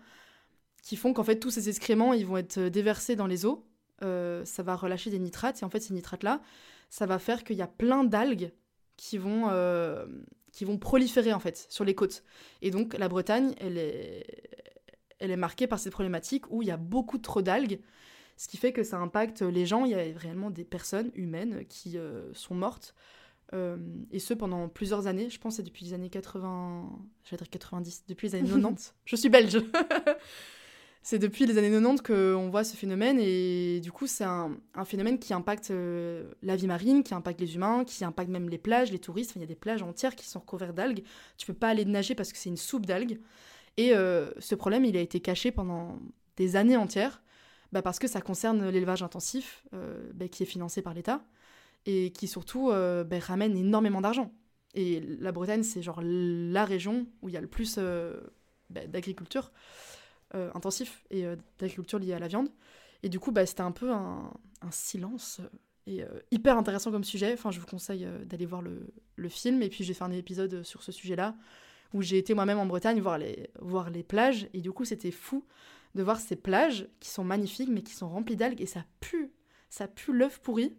[0.83, 3.65] qui font qu'en fait tous ces excréments ils vont être déversés dans les eaux.
[4.05, 6.41] Euh, ça va relâcher des nitrates et en fait ces nitrates là,
[6.89, 8.53] ça va faire qu'il y a plein d'algues
[8.97, 10.07] qui vont euh,
[10.53, 12.25] qui vont proliférer en fait sur les côtes.
[12.63, 14.27] Et donc la Bretagne, elle est
[15.19, 17.81] elle est marquée par cette problématique où il y a beaucoup trop d'algues,
[18.37, 19.85] ce qui fait que ça impacte les gens.
[19.85, 21.97] Il y a réellement des personnes humaines qui
[22.35, 22.95] sont mortes
[23.55, 23.77] euh,
[24.11, 26.91] et ce pendant plusieurs années, je pense c'est depuis les années 80,
[27.25, 28.95] j'allais dire 90, depuis les années 90.
[29.05, 29.59] je suis belge.
[31.03, 35.19] c'est depuis les années 90 qu'on voit ce phénomène et du coup c'est un, phénomène
[35.19, 38.93] qui impacte euh, la vie marine, qui impacte les humains, qui impacte même les plages,
[38.93, 39.33] les touristes.
[39.37, 41.03] il y a des plages entières qui sont recouvertes d'algues.
[41.37, 43.21] Tu peux pas aller nager parce que c'est une soupe d'algues.
[43.77, 45.99] Et euh, ce problème, il a été caché pendant
[46.37, 47.23] des années entières
[47.71, 49.67] bah parce que ça concerne l'élevage intensif
[50.15, 51.23] bah, qui est financé par l'État
[51.89, 54.31] et qui surtout euh, ben, ramène énormément d'argent.
[54.75, 58.21] Et la Bretagne, c'est genre la région où il y a le plus euh,
[58.69, 59.53] d'agriculture
[60.35, 61.25] euh, intensif et
[61.59, 62.49] d'agriculture liée à la viande.
[63.03, 64.33] Et du coup, bah, c'était un peu un,
[64.71, 65.41] silence
[65.87, 67.33] et hyper intéressant comme sujet.
[67.33, 69.63] Enfin, je vous conseille d'aller voir le, le, film.
[69.63, 71.35] Et puis, j'ai fait un épisode sur ce sujet-là
[71.95, 74.49] où j'ai été moi-même en Bretagne voir les, voir les plages.
[74.53, 75.45] Et du coup, c'était fou
[75.95, 79.33] de voir ces plages qui sont magnifiques mais qui sont remplies d'algues et ça pue.
[79.71, 80.77] Ça pue l'œuf pourri.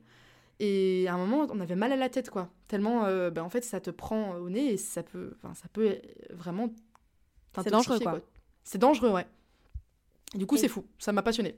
[0.59, 2.49] Et à un moment, on avait mal à la tête, quoi.
[2.67, 5.97] Tellement, euh, ben, en fait, ça te prend au nez et ça peut, ça peut
[6.31, 6.69] vraiment
[7.55, 8.19] C'est dangereux, quoi.
[8.63, 9.25] C'est dangereux, ouais.
[10.35, 10.85] Du coup, c'est fou.
[10.97, 11.55] Ça m'a passionné.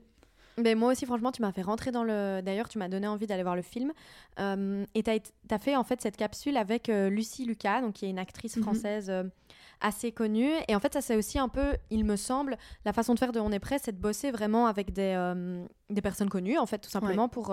[0.58, 2.40] Ben, moi aussi, franchement, tu m'as fait rentrer dans le.
[2.42, 3.92] D'ailleurs, tu m'as donné envie d'aller voir le film.
[4.38, 8.06] Euh, et tu as, fait en fait cette capsule avec euh, Lucie Lucas, donc qui
[8.06, 8.62] est une actrice mhm.
[8.62, 9.12] française
[9.80, 10.52] assez connue.
[10.68, 13.32] Et en fait, ça, c'est aussi un peu, il me semble, la façon de faire
[13.32, 15.34] de On est prêt, c'est de bosser vraiment avec des,
[15.90, 17.52] des personnes connues, en fait, tout simplement pour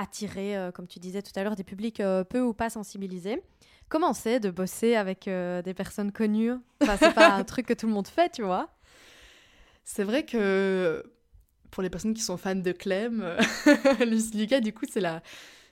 [0.00, 3.42] attirer, euh, comme tu disais tout à l'heure, des publics euh, peu ou pas sensibilisés.
[3.88, 6.54] Comment c'est de bosser avec euh, des personnes connues?
[6.82, 8.70] Enfin, c'est pas un truc que tout le monde fait, tu vois?
[9.92, 11.02] C'est vrai que
[11.72, 13.36] pour les personnes qui sont fans de Clem,
[14.06, 15.20] Lucie Lucas, du coup, c'est la,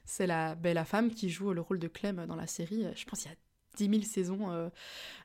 [0.04, 2.84] c'est la, ben, la femme qui joue le rôle de Clem dans la série.
[2.96, 3.36] Je pense qu'il y a
[3.76, 4.50] 10 000 saisons.
[4.50, 4.70] Euh.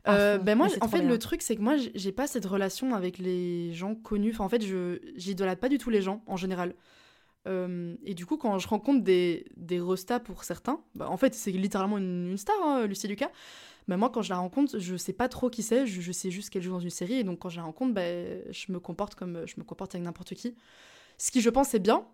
[0.07, 1.09] Euh, ben moi, en fait, bien.
[1.09, 4.29] le truc, c'est que moi, j'ai pas cette relation avec les gens connus.
[4.29, 6.75] Enfin, en fait, je j'idolâtre pas du tout les gens, en général.
[7.47, 11.33] Euh, et du coup, quand je rencontre des, des restas pour certains, bah, en fait,
[11.33, 13.31] c'est littéralement une, une star, hein, Lucie Lucas.
[13.87, 16.49] Bah, moi, quand je la rencontre, je sais pas trop qui c'est, je, sais juste
[16.49, 17.15] qu'elle joue dans une série.
[17.15, 18.01] Et donc, quand je la rencontre, bah,
[18.51, 20.55] je me comporte comme je me comporte avec n'importe qui.
[21.17, 22.05] Ce qui, je pense, est bien.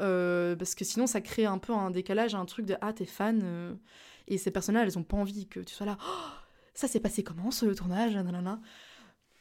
[0.00, 3.04] euh, parce que sinon, ça crée un peu un décalage, un truc de Ah, t'es
[3.06, 3.40] fan.
[3.44, 3.74] euh,
[4.28, 5.98] et ces personnes-là, elles ont pas envie que tu sois là.
[6.00, 6.30] Oh,
[6.74, 8.60] ça s'est passé comment le tournage nanana.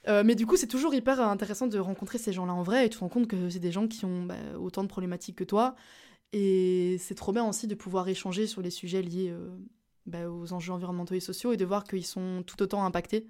[0.08, 2.90] Euh, mais du coup, c'est toujours hyper intéressant de rencontrer ces gens-là en vrai et
[2.90, 5.44] tu te rends compte que c'est des gens qui ont bah, autant de problématiques que
[5.44, 5.76] toi.
[6.34, 9.34] Et c'est trop bien aussi de pouvoir échanger sur les sujets liés
[10.06, 13.28] bah, aux enjeux environnementaux et sociaux et de voir qu'ils sont tout autant impactés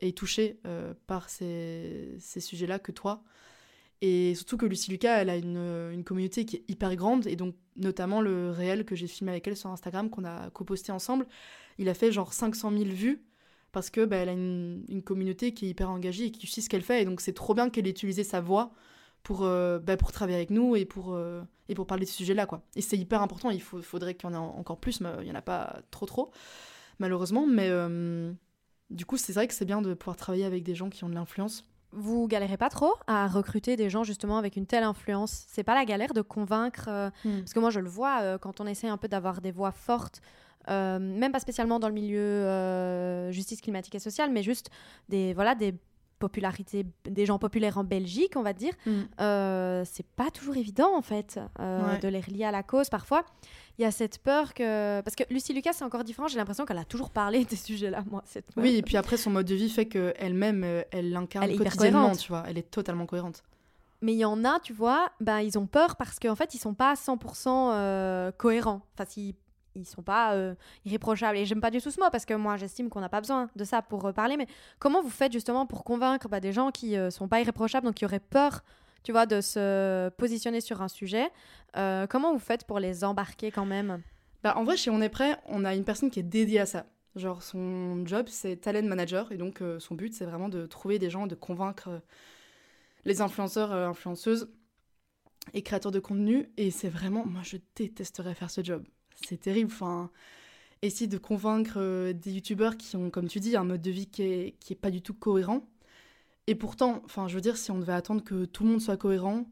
[0.00, 3.22] et touchés euh, par ces, ces sujets-là que toi.
[4.00, 7.36] Et surtout que Lucie Lucas, elle a une, une communauté qui est hyper grande, et
[7.36, 11.26] donc notamment le réel que j'ai filmé avec elle sur Instagram, qu'on a coposté ensemble,
[11.78, 13.24] il a fait genre 500 000 vues,
[13.72, 16.68] parce que bah, a une, une communauté qui est hyper engagée et qui suit ce
[16.68, 18.72] qu'elle fait, et donc c'est trop bien qu'elle ait utilisé sa voix
[19.24, 22.16] pour, euh, bah, pour travailler avec nous et pour, euh, et pour parler de ce
[22.16, 22.46] sujet-là.
[22.46, 22.62] quoi.
[22.76, 25.24] Et c'est hyper important, il faut, faudrait qu'il y en ait encore plus, mais il
[25.24, 26.30] n'y en a pas trop trop,
[27.00, 28.32] malheureusement, mais euh,
[28.90, 31.08] du coup c'est vrai que c'est bien de pouvoir travailler avec des gens qui ont
[31.08, 31.64] de l'influence.
[31.90, 35.44] Vous galérez pas trop à recruter des gens justement avec une telle influence?
[35.48, 37.38] C'est pas la galère de convaincre euh, Hmm.
[37.38, 40.20] Parce que moi, je le vois quand on essaie un peu d'avoir des voix fortes,
[40.68, 44.70] même pas spécialement dans le milieu justice climatique et sociale, mais juste
[45.08, 45.74] des, voilà, des
[46.28, 48.72] des gens populaires en Belgique, on va dire.
[48.86, 49.02] Hmm.
[49.20, 51.98] Euh, c'est pas toujours évident, en fait, euh, Ouais.
[51.98, 52.88] de les relier à la cause.
[52.88, 53.24] Parfois,
[53.78, 55.00] il y a cette peur que.
[55.00, 56.28] Parce que Lucie Lucas, c'est encore différent.
[56.28, 58.22] J'ai l'impression qu'elle a toujours parlé des sujets-là, moi.
[58.24, 58.46] Cette.
[58.56, 62.14] Oui, et puis après, son mode de vie fait qu'elle-même, euh, elle l'incarne Elle quotidiennement,
[62.14, 62.44] tu vois.
[62.48, 63.42] Elle est totalement cohérente.
[64.00, 66.58] Mais il y en a, tu vois, ben, ils ont peur parce qu'en fait, ils
[66.58, 68.82] sont pas 100% euh, cohérents.
[68.94, 69.34] Enfin, s'ils
[69.74, 71.36] ils sont pas euh, irréprochables.
[71.38, 73.48] Et j'aime pas du tout ce mot parce que moi, j'estime qu'on n'a pas besoin
[73.54, 74.36] de ça pour parler.
[74.36, 74.46] Mais
[74.78, 77.96] comment vous faites justement pour convaincre bah, des gens qui euh, sont pas irréprochables, donc
[77.96, 78.62] qui auraient peur,
[79.02, 81.30] tu vois, de se positionner sur un sujet
[81.76, 84.00] Euh, Comment vous faites pour les embarquer quand même?
[84.42, 86.66] Bah, en vrai, chez On est prêt, on a une personne qui est dédiée à
[86.66, 86.86] ça.
[87.16, 89.30] Genre, son job, c'est talent manager.
[89.32, 92.02] Et donc, euh, son but, c'est vraiment de trouver des gens, de convaincre
[93.04, 94.48] les influenceurs, influenceuses
[95.52, 96.48] et créateurs de contenu.
[96.56, 98.84] Et c'est vraiment, moi, je détesterais faire ce job.
[99.26, 99.70] C'est terrible.
[99.72, 100.10] Enfin,
[100.82, 104.06] essayer de convaincre euh, des youtubeurs qui ont, comme tu dis, un mode de vie
[104.06, 105.66] qui est, qui est pas du tout cohérent.
[106.46, 108.96] Et pourtant, enfin, je veux dire, si on devait attendre que tout le monde soit
[108.98, 109.46] cohérent,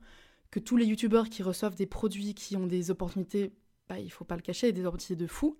[0.50, 3.52] que tous les youtubeurs qui reçoivent des produits qui ont des opportunités
[3.88, 5.58] bah, il faut pas le cacher, des opportunités de fou.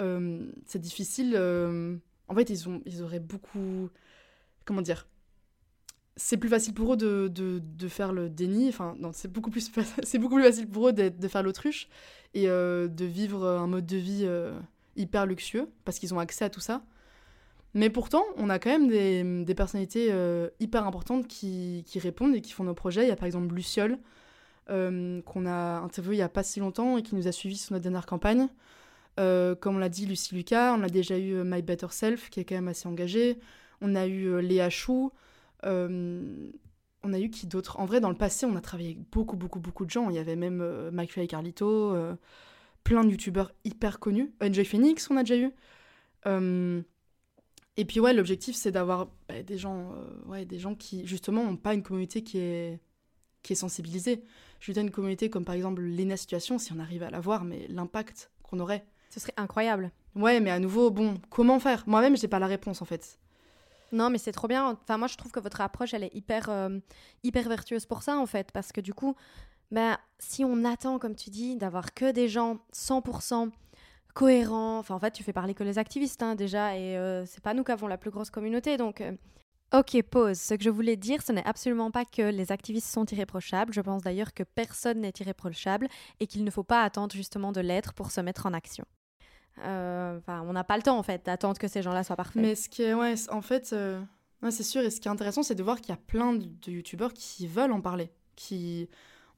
[0.00, 1.34] Euh, c'est difficile.
[1.36, 1.96] euh,
[2.28, 3.90] En fait, ils, ont, ils auraient beaucoup.
[4.64, 5.08] Comment dire
[6.20, 8.68] C'est plus facile pour eux de, de, de faire le déni.
[8.68, 9.70] Enfin, non, c'est beaucoup, plus
[10.18, 11.88] beaucoup plus facile pour eux d'être- de faire l'autruche
[12.34, 14.58] et euh, de vivre un mode de vie euh,
[14.96, 16.82] hyper luxueux parce qu'ils ont accès à tout ça.
[17.74, 22.34] Mais pourtant, on a quand même des, des personnalités euh, hyper importantes qui, qui répondent
[22.34, 23.04] et qui font nos projets.
[23.04, 23.98] Il y a par exemple Luciole,
[24.66, 27.72] qu'on a interviewé il n'y a pas si longtemps et qui nous a suivis sur
[27.72, 28.48] notre dernière campagne.
[29.16, 32.44] Comme on l'a dit, Lucie Lucas, on a déjà eu My Better Self, qui est
[32.44, 33.38] quand même assez engagée.
[33.80, 35.10] On a eu Léa Chou.
[35.64, 36.50] Euh,
[37.02, 37.78] on a eu qui d'autre?
[37.78, 40.10] En vrai, dans le passé, on a travaillé avec beaucoup, beaucoup, beaucoup de gens.
[40.10, 42.16] Il y avait même euh, McFly et Carlito, euh,
[42.84, 44.32] plein de youtubeurs hyper connus.
[44.42, 45.50] Enjoy Phoenix, on a déjà eu.
[46.26, 46.82] Euh,
[47.76, 49.94] et puis ouais, l'objectif, c'est d'avoir bah, des gens,
[50.26, 52.80] ouais, des gens qui justement n'ont pas une communauté qui est
[53.42, 54.24] qui est sensibilisée.
[54.60, 57.44] Je veux dire une communauté comme par exemple Lena Situation, si on arrive à l'avoir,
[57.44, 58.84] mais l'impact qu'on aurait.
[59.10, 59.92] Ce serait incroyable.
[60.14, 61.84] Ouais, mais à nouveau, bon, comment faire?
[61.86, 63.18] Moi-même, j'ai pas la réponse en fait.
[63.92, 64.76] Non, mais c'est trop bien.
[64.82, 66.78] Enfin, moi, je trouve que votre approche, elle est hyper, euh,
[67.22, 68.52] hyper vertueuse pour ça, en fait.
[68.52, 69.14] Parce que du coup,
[69.70, 73.50] ben, si on attend, comme tu dis, d'avoir que des gens 100%
[74.14, 77.42] cohérents, enfin, en fait, tu fais parler que les activistes, hein, déjà, et euh, c'est
[77.42, 79.00] pas nous qui avons la plus grosse communauté, donc...
[79.00, 79.12] euh,
[79.74, 80.38] Ok, pause.
[80.38, 83.74] Ce que je voulais dire, ce n'est absolument pas que les activistes sont irréprochables.
[83.74, 85.88] Je pense d'ailleurs que personne n'est irréprochable
[86.20, 88.86] et qu'il ne faut pas attendre justement de l'être pour se mettre en action.
[89.64, 92.42] Euh, Enfin, on n'a pas le temps en fait d'attendre que ces gens-là soient parfaits.
[92.42, 94.00] Mais ce qui est, ouais, en fait, euh,
[94.42, 94.82] ouais, c'est sûr.
[94.82, 97.12] Et ce qui est intéressant, c'est de voir qu'il y a plein de, de youtubeurs
[97.12, 98.88] qui veulent en parler, qui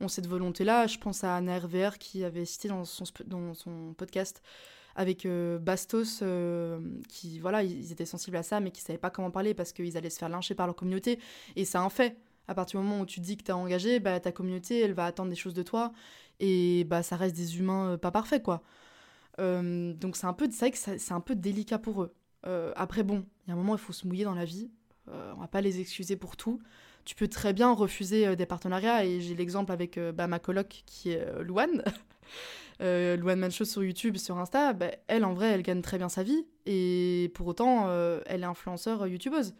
[0.00, 0.86] ont cette volonté-là.
[0.86, 1.60] Je pense à Anna
[1.98, 4.42] qui avait cité dans son, dans son podcast
[4.96, 6.22] avec euh, Bastos,
[7.08, 9.96] qui, voilà, ils étaient sensibles à ça, mais qui savaient pas comment parler parce qu'ils
[9.96, 11.20] allaient se faire lyncher par leur communauté.
[11.56, 12.16] Et c'est un fait.
[12.48, 14.92] À partir du moment où tu dis que tu es engagé, bah, ta communauté, elle
[14.92, 15.92] va attendre des choses de toi.
[16.40, 18.62] Et bah, ça reste des humains pas parfaits, quoi.
[19.40, 22.14] Euh, donc c'est un peu, c'est vrai que c'est un peu délicat pour eux.
[22.46, 24.70] Euh, après bon, il y a un moment il faut se mouiller dans la vie.
[25.08, 26.60] Euh, on va pas les excuser pour tout.
[27.04, 31.10] Tu peux très bien refuser des partenariats et j'ai l'exemple avec bah, ma coloc qui
[31.10, 31.82] est Louane.
[32.80, 36.22] Louane Mancho sur YouTube, sur Insta, bah, elle en vrai elle gagne très bien sa
[36.22, 37.90] vie et pour autant
[38.26, 39.54] elle est influenceur youtubeuse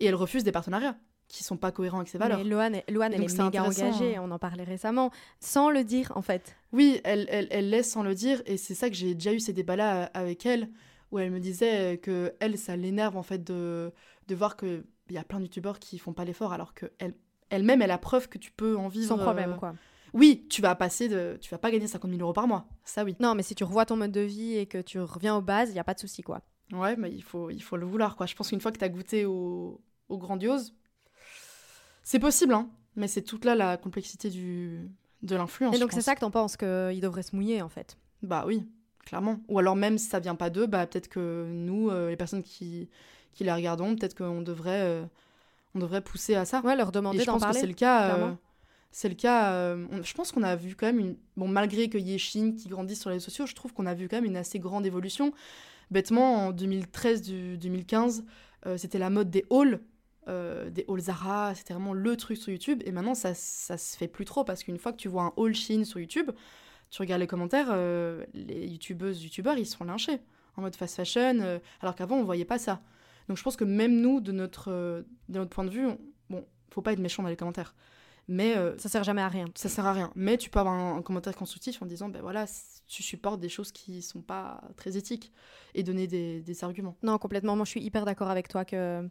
[0.00, 0.96] et elle refuse des partenariats
[1.28, 2.38] qui sont pas cohérents avec ses valeurs.
[2.38, 5.10] Mais Loane, elle est, méga engagée, on en parlait récemment,
[5.40, 6.56] sans le dire en fait.
[6.72, 9.40] Oui, elle, elle, elle laisse sans le dire, et c'est ça que j'ai déjà eu
[9.40, 10.68] ces débats-là euh, avec elle,
[11.10, 13.92] où elle me disait que elle, ça l'énerve en fait de,
[14.28, 17.14] de voir qu'il y a plein de youtubeurs qui font pas l'effort, alors que elle,
[17.50, 19.08] elle-même, elle a preuve que tu peux en vivre.
[19.08, 19.74] Sans problème, euh, quoi.
[20.14, 23.04] Oui, tu vas passer de, tu vas pas gagner 50 000 euros par mois, ça
[23.04, 23.16] oui.
[23.20, 25.70] Non, mais si tu revois ton mode de vie et que tu reviens aux bases,
[25.70, 26.42] il y a pas de souci, quoi.
[26.72, 28.26] Ouais, mais il faut, il faut le vouloir, quoi.
[28.26, 30.74] Je pense qu'une fois que tu as goûté au, au grandiose,
[32.06, 34.88] c'est possible, hein, mais c'est toute là la complexité du,
[35.22, 35.74] de l'influence.
[35.74, 37.98] Et donc c'est ça que t'en penses, qu'il devrait se mouiller en fait?
[38.22, 38.64] Bah oui,
[39.04, 39.40] clairement.
[39.48, 42.44] Ou alors même si ça vient pas d'eux, bah peut-être que nous, euh, les personnes
[42.44, 42.88] qui,
[43.32, 45.04] qui la regardons, peut-être qu'on devrait, euh,
[45.74, 46.60] on devrait pousser à ça.
[46.60, 47.58] Ouais, leur demander d'en parler.
[47.58, 48.14] c'est le cas.
[48.14, 48.32] Euh,
[48.92, 49.74] c'est le cas.
[49.74, 51.16] je pense qu'on a vu quand même une.
[51.36, 53.86] Bon, malgré qu'il y ait Chine qui grandit sur les réseaux sociaux, je trouve qu'on
[53.86, 55.32] a vu quand même une assez grande évolution.
[55.90, 58.22] Bêtement, en 2013-2015,
[58.76, 59.80] c'était la mode des hauls
[60.28, 62.82] euh, des hauls Zara, c'était vraiment le truc sur YouTube.
[62.84, 65.32] Et maintenant, ça, ça se fait plus trop parce qu'une fois que tu vois un
[65.36, 66.30] haul Chine sur YouTube,
[66.90, 70.20] tu regardes les commentaires, euh, les youtubeuses, youtubeurs, ils sont lynchés
[70.56, 72.80] en mode fast fashion, euh, alors qu'avant, on voyait pas ça.
[73.28, 74.70] Donc je pense que même nous, de notre,
[75.28, 75.88] de notre point de vue,
[76.30, 77.74] bon, faut pas être méchant dans les commentaires.
[78.28, 79.46] Mais ça sert jamais à rien.
[79.54, 80.10] Ça sert à rien.
[80.16, 82.46] Mais tu peux avoir un, commentaire constructif en disant, ben voilà,
[82.88, 85.32] tu supportes des choses qui sont pas très éthiques
[85.74, 86.96] et donner des, des arguments.
[87.02, 87.54] Non, complètement.
[87.54, 89.08] Moi, je suis hyper d'accord avec toi que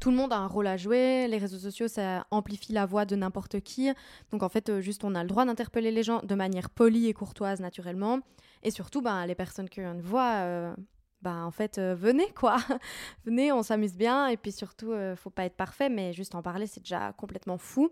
[0.00, 1.26] tout le monde a un rôle à jouer.
[1.28, 3.90] Les réseaux sociaux, ça amplifie la voix de n'importe qui.
[4.30, 7.08] Donc en fait, euh, juste on a le droit d'interpeller les gens de manière polie
[7.08, 8.20] et courtoise naturellement.
[8.62, 10.74] Et surtout, ben, les personnes une voix, euh,
[11.22, 12.58] ben, en fait, euh, venez quoi.
[13.24, 14.28] venez, on s'amuse bien.
[14.28, 17.88] Et puis surtout, faut pas être parfait, mais juste en parler, c'est déjà complètement fou.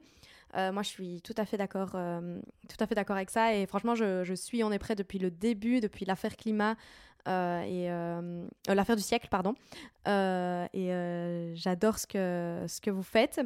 [0.55, 3.55] moi, je suis tout à fait d'accord, tout à fait d'accord avec ça.
[3.55, 7.91] Et franchement, je, suis, on est prêt depuis le début, depuis l'affaire climat, euh, et
[7.91, 9.55] euh, l'affaire du siècle, pardon.
[10.07, 13.41] Euh, et j'adore ce que, ce que vous faites.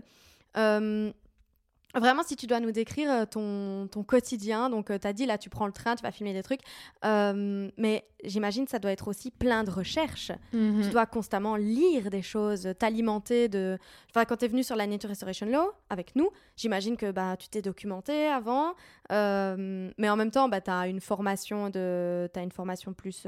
[1.94, 5.24] Vraiment, si tu dois nous décrire euh, ton, ton quotidien, donc euh, tu as dit
[5.24, 6.61] là, tu prends le train, tu vas filmer des trucs,
[7.07, 10.31] euh, mais j'imagine ça doit être aussi plein de recherches.
[10.53, 10.83] Mhm.
[10.83, 13.79] Tu dois constamment lire des choses, t'alimenter de.
[14.11, 17.37] Enfin, quand tu es venu sur la Nature Restoration Law avec nous, j'imagine que bah,
[17.38, 18.74] tu t'es documenté avant,
[19.11, 22.29] mais en même temps, bah, tu as une formation de.
[22.35, 23.27] As une formation plus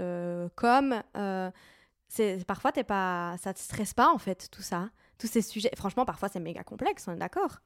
[0.55, 1.03] com.
[2.09, 5.71] c'est parfois, t'es pas, ça te stresse pas en fait, tout ça, tous ces sujets.
[5.77, 7.61] Franchement, parfois, c'est méga complexe, on est d'accord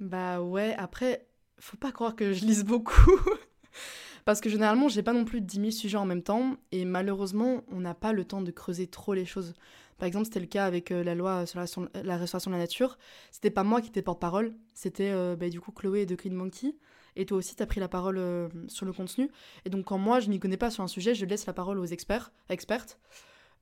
[0.00, 1.26] bah ouais, après,
[1.58, 3.20] faut pas croire que je lise beaucoup.
[4.24, 6.56] Parce que généralement, j'ai pas non plus 10 000 sujets en même temps.
[6.70, 9.54] Et malheureusement, on n'a pas le temps de creuser trop les choses.
[9.98, 12.98] Par exemple, c'était le cas avec euh, la loi sur la, restauration de la nature.
[13.30, 14.54] C'était pas moi qui étais porte-parole.
[14.74, 16.76] C'était euh, bah, du coup Chloé de Green Monkey.
[17.16, 19.28] Et toi aussi, tu as pris la parole euh, sur le contenu.
[19.64, 21.78] Et donc, quand moi, je m'y connais pas sur un sujet, je laisse la parole
[21.78, 23.00] aux experts, expertes.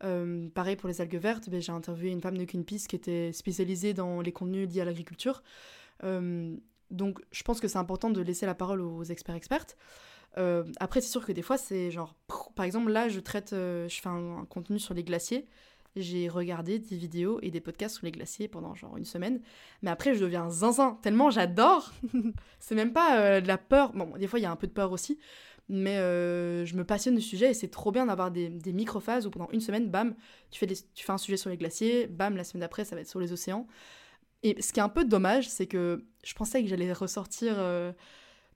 [0.01, 3.94] pareil pour les algues vertes, bah, j'ai interviewé une femme de Greenpeace qui était spécialisée
[3.94, 5.42] dans les contenus liés à l'agriculture.
[6.05, 6.57] Euh,
[6.91, 9.77] donc je pense que c'est important de laisser la parole aux experts expertes.
[10.39, 12.15] Euh, après, c'est sûr que des fois, c'est genre,
[12.55, 15.47] par exemple, là, je traite, euh, je fais un, contenu sur les glaciers.
[15.95, 19.41] J'ai regardé des vidéos et des podcasts sur les glaciers pendant genre une semaine.
[19.81, 21.91] Mais après, je deviens zinzin tellement j'adore.
[22.61, 23.93] c'est même pas de la peur.
[23.95, 25.19] Bon, des fois, il y a un peu de peur aussi.
[25.71, 29.31] Mais je me passionne du sujet et c'est trop bien d'avoir des, des micro-phases où
[29.31, 30.15] pendant une semaine, bam,
[30.51, 33.01] tu fais, tu fais un sujet sur les glaciers, bam, la semaine d'après, ça va
[33.01, 33.67] être sur les océans.
[34.47, 37.93] Et ce qui est un peu dommage, c'est que je pensais que j'allais ressortir euh,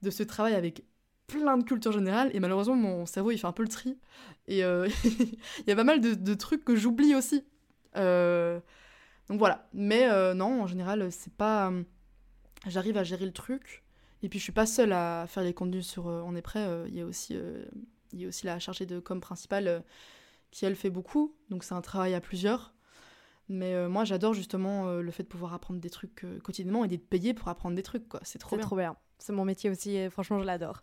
[0.03, 0.85] de ce travail avec
[1.27, 3.99] plein de culture générale, et malheureusement, mon cerveau, il fait un peu le tri.
[4.47, 7.43] Et euh, il y a pas mal de, trucs que j'oublie aussi.
[7.97, 8.61] Euh,
[9.27, 9.67] donc voilà.
[9.73, 11.73] Mais non, en général, c'est pas...
[12.67, 13.83] J'arrive à gérer le truc.
[14.23, 16.69] Et puis, je suis pas seule à faire les contenus sur On est prêt.
[16.87, 17.37] Il y, a aussi,
[18.13, 19.83] il y a aussi la chargée de com principale
[20.51, 21.35] qui, elle, fait beaucoup.
[21.49, 22.73] Donc, c'est un travail à plusieurs.
[23.51, 26.85] Mais euh, moi, j'adore justement euh, le fait de pouvoir apprendre des trucs euh, quotidiennement
[26.85, 28.07] et d'être payé pour apprendre des trucs.
[28.07, 28.21] quoi.
[28.23, 28.65] C'est trop bien.
[28.65, 28.95] trop bien.
[29.19, 30.81] C'est mon métier aussi et franchement, je l'adore.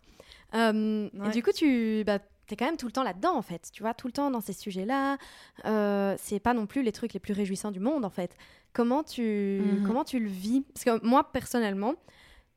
[0.53, 2.19] Et du coup, tu bah,
[2.49, 3.69] es quand même tout le temps là-dedans, en fait.
[3.73, 5.17] Tu vois, tout le temps dans ces sujets-là.
[6.17, 8.35] c'est pas non plus les trucs les plus réjouissants du monde, en fait.
[8.71, 9.87] Comment tu, mhm.
[9.87, 10.61] comment tu le vis?
[10.73, 11.95] Parce que moi, personnellement,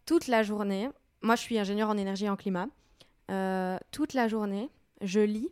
[0.05, 0.91] toute la journée,
[1.22, 2.68] moi, je suis ingénieur en énergie et en climat.
[3.91, 4.68] toute la journée,
[5.01, 5.51] je lis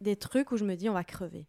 [0.00, 1.46] des trucs où je me dis on va crever.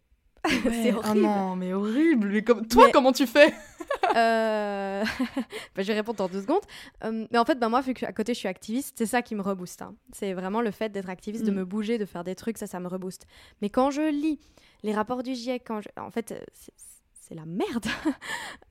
[0.82, 1.20] c'est Ah horrible.
[1.26, 2.28] non, mais horrible.
[2.28, 2.66] Mais comme...
[2.66, 3.52] Toi, Mais- comment tu fais
[4.16, 5.02] Euh,
[5.74, 6.62] bah, je vais répondre dans deux secondes.
[7.04, 9.34] Euh, mais en fait, bah, moi, vu qu'à côté, je suis activiste, c'est ça qui
[9.34, 9.82] me rebooste.
[9.82, 9.94] hein.
[10.12, 11.54] C'est vraiment le fait d'être activiste, de Mm.
[11.56, 13.26] me bouger, de faire des trucs, ça, ça me rebooste.
[13.62, 14.40] Mais quand je lis
[14.82, 16.72] les rapports du GIEC, quand je- en fait, euh, c'est-
[17.20, 17.86] c'est la merde.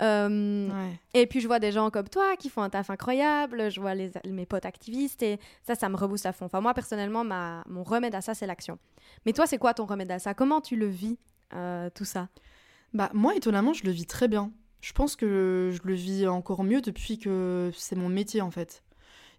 [0.02, 1.00] Euh, Ouais.
[1.14, 3.96] Et puis je vois des gens comme toi qui font un taf incroyable, je vois
[3.96, 6.46] les, mes potes activistes et ça, ça me rebooste à fond.
[6.46, 8.78] Enfin, moi, personnellement, ma, mon remède à ça, c'est l'action.
[9.26, 10.34] Mais toi, c'est quoi ton remède à ça?
[10.34, 11.18] Comment tu le vis,
[11.50, 12.30] tout ça
[12.94, 14.52] Bah, moi, étonnamment, je le vis très bien.
[14.82, 18.84] Je pense que je le vis encore mieux depuis que c'est mon métier, en fait.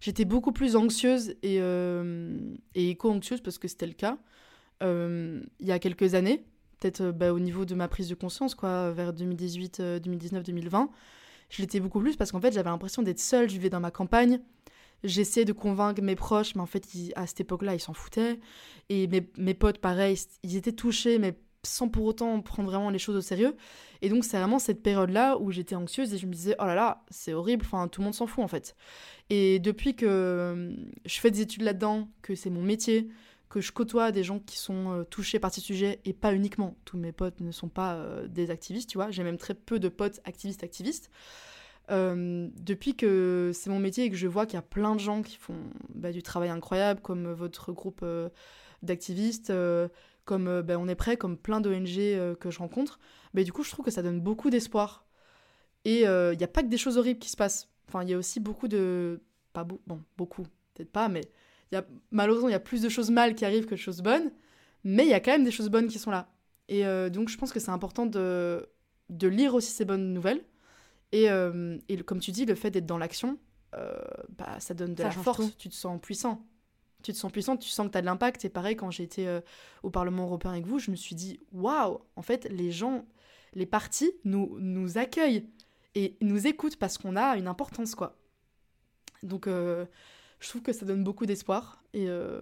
[0.01, 2.37] J'étais beaucoup plus anxieuse et, euh,
[2.75, 4.17] et éco-anxieuse, parce que c'était le cas,
[4.81, 6.45] euh, il y a quelques années.
[6.79, 10.43] Peut-être euh, bah, au niveau de ma prise de conscience, quoi, vers 2018, euh, 2019,
[10.43, 10.89] 2020.
[11.49, 13.49] Je l'étais beaucoup plus parce qu'en fait, j'avais l'impression d'être seule.
[13.49, 14.39] Je vivais dans ma campagne.
[15.03, 16.85] J'essayais de convaincre mes proches, mais en fait,
[17.15, 18.39] à cette époque-là, ils s'en foutaient.
[18.89, 22.99] Et mes, mes potes, pareil, ils étaient touchés, mais sans pour autant prendre vraiment les
[22.99, 23.55] choses au sérieux.
[24.01, 26.75] Et donc, c'est vraiment cette période-là où j'étais anxieuse et je me disais, oh là
[26.75, 28.75] là, c'est horrible, enfin, tout le monde s'en fout en fait.
[29.29, 30.73] Et depuis que euh,
[31.05, 33.09] je fais des études là-dedans, que c'est mon métier,
[33.49, 36.77] que je côtoie des gens qui sont euh, touchés par ces sujets et pas uniquement,
[36.85, 39.79] tous mes potes ne sont pas euh, des activistes, tu vois, j'ai même très peu
[39.79, 41.09] de potes activistes-activistes.
[41.89, 44.99] Euh, depuis que c'est mon métier et que je vois qu'il y a plein de
[44.99, 45.57] gens qui font
[45.95, 48.05] bah, du travail incroyable, comme votre groupe
[48.83, 49.51] d'activistes,
[50.29, 52.99] comme euh, bah, On est prêt, comme plein d'ONG euh, que je rencontre,
[53.33, 55.07] bah, du coup, je trouve que ça donne beaucoup d'espoir.
[55.85, 57.67] Et il n'y a pas que des choses horribles qui se passent.
[57.87, 59.21] Enfin, il y a aussi beaucoup de.
[59.53, 59.81] Pas beau...
[59.87, 61.21] Bon, beaucoup, peut-être pas, mais
[61.71, 61.85] y a...
[62.11, 64.31] malheureusement, il y a plus de choses mal qui arrivent que de choses bonnes.
[64.83, 66.29] Mais il y a quand même des choses bonnes qui sont là.
[66.67, 68.69] Et euh, donc, je pense que c'est important de...
[69.09, 70.43] de lire aussi ces bonnes nouvelles.
[71.11, 73.39] Et, euh, et comme tu dis, le fait d'être dans l'action,
[73.75, 73.99] euh,
[74.37, 75.37] bah, ça donne de Ça la force.
[75.37, 75.51] tout.
[75.57, 76.45] Tu te sens puissant.
[77.03, 78.43] Tu te sens puissant, tu sens que tu as de l'impact.
[78.45, 79.41] Et pareil, quand été euh,
[79.83, 83.05] au Parlement européen avec vous, je me suis dit, waouh, en fait, les gens,
[83.53, 85.47] les partis nous, nous accueillent
[85.95, 88.17] et nous écoutent parce qu'on a une importance, quoi.
[89.23, 89.85] Donc, euh,
[90.39, 91.83] je trouve que ça donne beaucoup d'espoir.
[91.93, 92.41] Et, euh,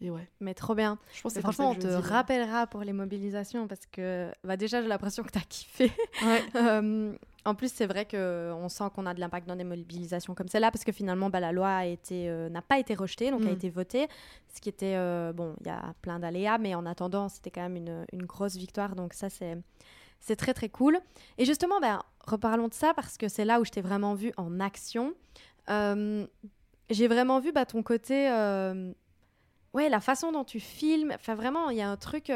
[0.00, 0.98] et ouais, Mais trop bien.
[1.14, 4.82] je pense que franchement, on te dis, rappellera pour les mobilisations parce que bah, déjà,
[4.82, 5.92] j'ai l'impression que tu as kiffé.
[6.22, 7.18] Ouais.
[7.46, 10.70] En plus, c'est vrai qu'on sent qu'on a de l'impact dans des mobilisations comme celle-là
[10.70, 13.50] parce que finalement, bah, la loi a été, euh, n'a pas été rejetée, donc a
[13.50, 13.52] Mm.
[13.54, 14.08] été votée.
[14.54, 17.60] Ce qui était, euh, bon, il y a plein d'aléas, mais en attendant, c'était quand
[17.60, 18.94] même une, une grosse victoire.
[18.96, 19.58] Donc ça, c'est,
[20.20, 20.98] c'est très, très cool.
[21.36, 24.32] Et justement, bah, reparlons de ça parce que c'est là où je t'ai vraiment vu
[24.38, 25.12] en action.
[25.68, 26.26] Euh,
[26.88, 28.30] j'ai vraiment vu bah, ton côté...
[29.74, 31.12] ouais, la façon dont tu filmes.
[31.14, 32.30] Enfin, vraiment, il y a un truc...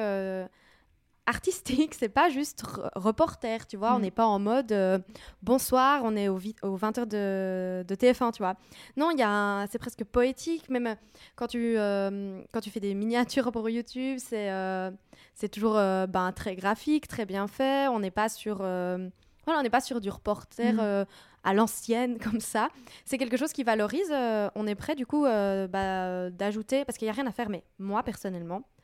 [1.29, 4.03] euh, artistique, c'est pas juste re- reporter, tu vois, on Mm.
[4.03, 4.99] n'est pas en mode euh,
[5.43, 8.55] bonsoir, on est au, au 20h de, de TF1, tu vois.
[8.97, 10.97] Non, il y a un- c'est presque poétique, même
[11.37, 14.91] quand tu, euh, quand tu fais des miniatures pour YouTube, c'est euh,
[15.35, 18.59] c'est toujours euh, ben, très graphique, très bien fait, on n'est pas sur...
[18.62, 19.09] euh,
[19.45, 20.81] voilà, on n'est pas sur du reporter Mm.
[20.81, 21.05] euh,
[21.45, 22.68] à l'ancienne comme ça.
[23.05, 24.11] C'est quelque chose qui valorise.
[24.11, 27.33] euh, on est prêt du coup euh, bah, d'ajouter, parce qu'il n'y a rien à
[27.33, 28.78] faire, mais moi personnellement, euh,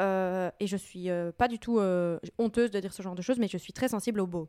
[0.00, 3.38] et je suis euh, pas du tout euh, honteuse de dire ce genre de choses,
[3.38, 4.48] mais je suis très sensible au beau.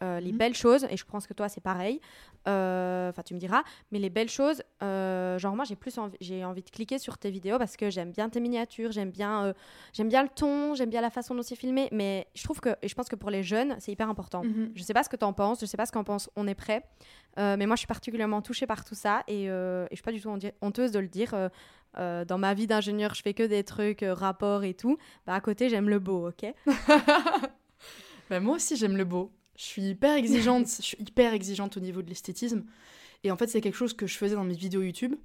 [0.00, 0.38] Euh, les Mhm.
[0.38, 2.00] belles choses, et je pense que toi c'est pareil,
[2.48, 3.62] euh, enfin tu me diras,
[3.92, 7.18] mais les belles choses, euh, genre moi j'ai plus envie, j'ai envie de cliquer sur
[7.18, 9.52] tes vidéos parce que j'aime bien tes miniatures, j'aime bien, euh,
[9.92, 12.70] j'aime bien le ton, j'aime bien la façon dont c'est filmé, mais je trouve que,
[12.82, 14.42] et je pense que pour les jeunes c'est hyper important.
[14.42, 14.72] Mhm.
[14.74, 16.48] Je sais pas ce que tu en penses, je sais pas ce qu'en pense On
[16.48, 16.82] est prêt,
[17.38, 20.02] Euh, mais moi je suis particulièrement touchée par tout ça et, euh, et je suis
[20.02, 21.32] pas du tout hon- honteuse de le dire.
[21.98, 24.98] Euh, dans ma vie d'ingénieur, je fais que des trucs, euh, rapports et tout.
[25.26, 26.54] Bah, à côté, j'aime le beau, ok?
[28.30, 29.30] Bah, moi aussi, j'aime le beau.
[29.56, 32.64] Je suis hyper exigeante, je suis hyper exigeante au niveau de l'esthétisme.
[33.24, 35.16] Et en fait, c'est quelque chose que je faisais dans mes vidéos YouTube.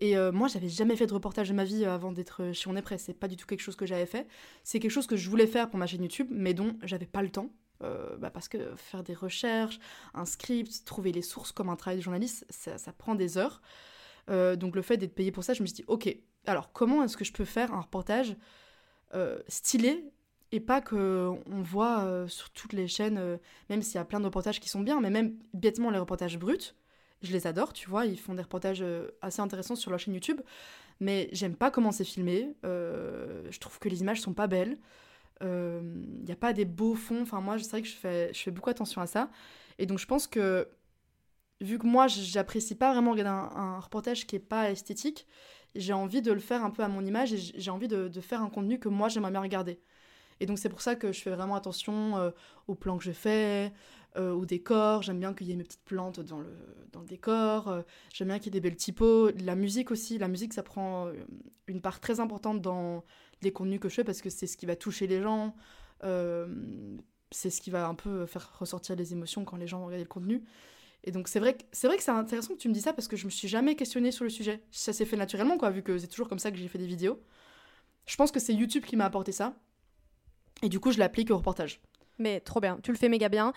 [0.00, 2.68] Et euh, moi, j'avais jamais fait de reportage de ma vie euh, avant d'être chez
[2.68, 2.98] On est prêt.
[2.98, 4.26] C'est pas du tout quelque chose que j'avais fait.
[4.62, 7.22] C'est quelque chose que je voulais faire pour ma chaîne YouTube, mais dont j'avais pas
[7.22, 7.50] le temps.
[8.18, 9.78] Bah, parce que faire des recherches,
[10.12, 13.62] un script, trouver les sources comme un travail de journaliste, ça prend des heures.
[14.28, 16.14] Euh, donc le fait d'être payé pour ça, je me suis dit, ok,
[16.46, 18.36] alors comment est-ce que je peux faire un reportage
[19.14, 20.04] euh, stylé
[20.52, 24.20] et pas que on voit euh, sur toutes les chaînes, même s'il y a plein
[24.20, 26.74] de reportages qui sont bien, mais même bêtement les reportages bruts,
[27.22, 28.84] je les adore, tu vois, ils font des reportages
[29.20, 30.40] assez intéressants sur leur chaîne YouTube,
[31.00, 34.78] mais j'aime pas comment c'est filmé, je trouve que les images sont pas belles,
[35.42, 38.40] il n'y a pas des beaux fonds, enfin moi c'est vrai que je fais, je
[38.40, 39.28] fais beaucoup attention à ça,
[39.78, 40.66] et donc je pense que
[41.60, 45.26] vu que moi j'apprécie pas vraiment regarder un, reportage qui est pas esthétique,
[45.74, 48.42] j'ai envie de le faire un peu à mon image et j'ai envie de, faire
[48.42, 49.80] un contenu que moi j'aimerais bien regarder.
[50.40, 52.30] Et donc c'est pour ça que je fais vraiment attention euh,
[52.68, 53.72] aux plans que je fais,
[54.16, 55.02] euh, au décor.
[55.02, 56.48] J'aime bien qu'il y ait mes petites plantes dans le,
[57.06, 57.68] décor.
[57.68, 57.82] euh,
[58.12, 59.30] J'aime bien qu'il y ait des belles typos.
[59.44, 60.18] La musique aussi.
[60.18, 61.12] La musique, ça prend euh,
[61.66, 63.04] une part très importante dans
[63.42, 65.54] les contenus que je fais parce que c'est ce qui va toucher les gens.
[67.30, 70.08] c'est ce qui va un peu faire ressortir les émotions quand les gens regardent le
[70.08, 70.44] contenu.
[71.04, 72.92] Et donc c'est vrai que c'est vrai que c'est intéressant que tu me dis ça
[72.92, 74.62] parce que je me suis jamais questionnée sur le sujet.
[74.70, 76.86] Ça s'est fait naturellement quoi, vu que c'est toujours comme ça que j'ai fait des
[76.86, 77.22] vidéos.
[78.06, 79.54] Je pense que c'est YouTube qui m'a apporté ça.
[80.62, 81.80] Et du coup, je l'applique au reportage.
[82.18, 83.52] Mais trop bien, tu le fais méga bien.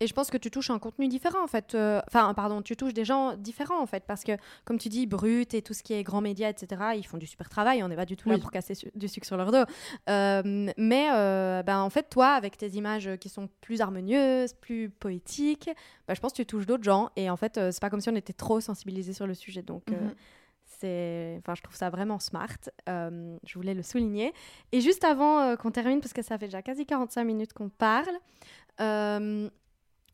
[0.00, 1.74] Et je pense que tu touches un contenu différent en fait.
[1.74, 4.04] Euh, enfin, pardon, tu touches des gens différents en fait.
[4.06, 4.32] Parce que,
[4.64, 7.26] comme tu dis, Brut et tout ce qui est grand média, etc., ils font du
[7.26, 7.82] super travail.
[7.82, 9.64] On n'est pas du tout là pour casser du sucre sur leur dos.
[10.08, 14.88] Euh, mais euh, ben, en fait, toi, avec tes images qui sont plus harmonieuses, plus
[14.88, 15.70] poétiques,
[16.06, 17.10] ben, je pense que tu touches d'autres gens.
[17.16, 19.62] Et en fait, c'est pas comme si on était trop sensibilisé sur le sujet.
[19.62, 19.84] Donc.
[20.80, 24.32] C'est enfin je trouve ça vraiment smart je voulais le souligner
[24.70, 28.06] et juste avant qu'on termine parce que ça fait déjà quasi 45 minutes qu'on parle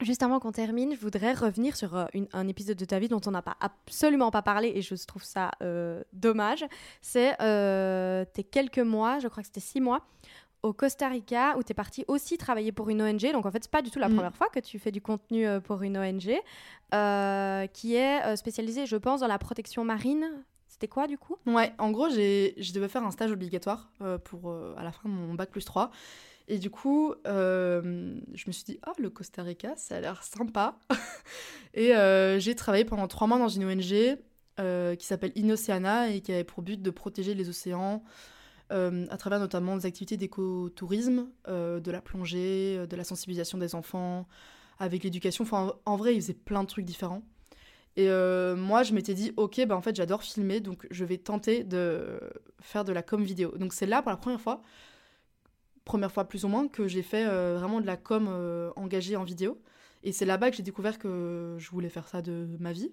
[0.01, 3.21] Juste avant qu'on termine, je voudrais revenir sur euh, un épisode de ta vie dont
[3.27, 6.65] on n'a pas absolument pas parlé et je trouve ça euh, dommage.
[7.01, 10.05] C'est euh, tes quelques mois, je crois que c'était six mois,
[10.65, 13.31] au Costa Rica où tu es parti aussi travailler pour une ONG.
[13.33, 14.15] Donc en fait, c'est pas du tout la mm.
[14.15, 16.41] première fois que tu fais du contenu pour une ONG
[17.73, 20.29] qui est spécialisée, je pense, dans la protection marine.
[20.67, 21.37] C'était quoi du coup?
[21.47, 23.93] Ouais, en gros, je devais faire un stage obligatoire
[24.25, 25.93] pour à la fin de mon bac plus 3.
[26.47, 30.23] Et du coup, euh, je me suis dit, ah, le Costa Rica, ça a l'air
[30.23, 30.79] sympa.
[31.75, 34.19] et euh, j'ai travaillé pendant trois mois dans une ONG
[34.61, 38.03] euh, qui s'appelle Inoceana et qui avait pour but de protéger les océans
[38.71, 44.27] à travers notamment des activités d'écotourisme, de la plongée, de la sensibilisation des enfants,
[44.81, 45.45] avec l'éducation.
[45.45, 47.23] Enfin, en vrai, ils faisaient plein de trucs différents.
[47.95, 48.09] Et
[48.57, 52.19] moi, je m'étais dit, ok, bah, en fait, j'adore filmer, donc je vais tenter de
[52.61, 53.57] faire de la com vidéo.
[53.57, 54.61] Donc c'est là, pour la première fois,
[55.85, 59.17] première fois plus ou moins que j'ai fait euh, vraiment de la com euh, engagée
[59.17, 59.61] en vidéo.
[60.03, 62.93] Et c'est là-bas que j'ai découvert que je voulais faire ça de ma vie.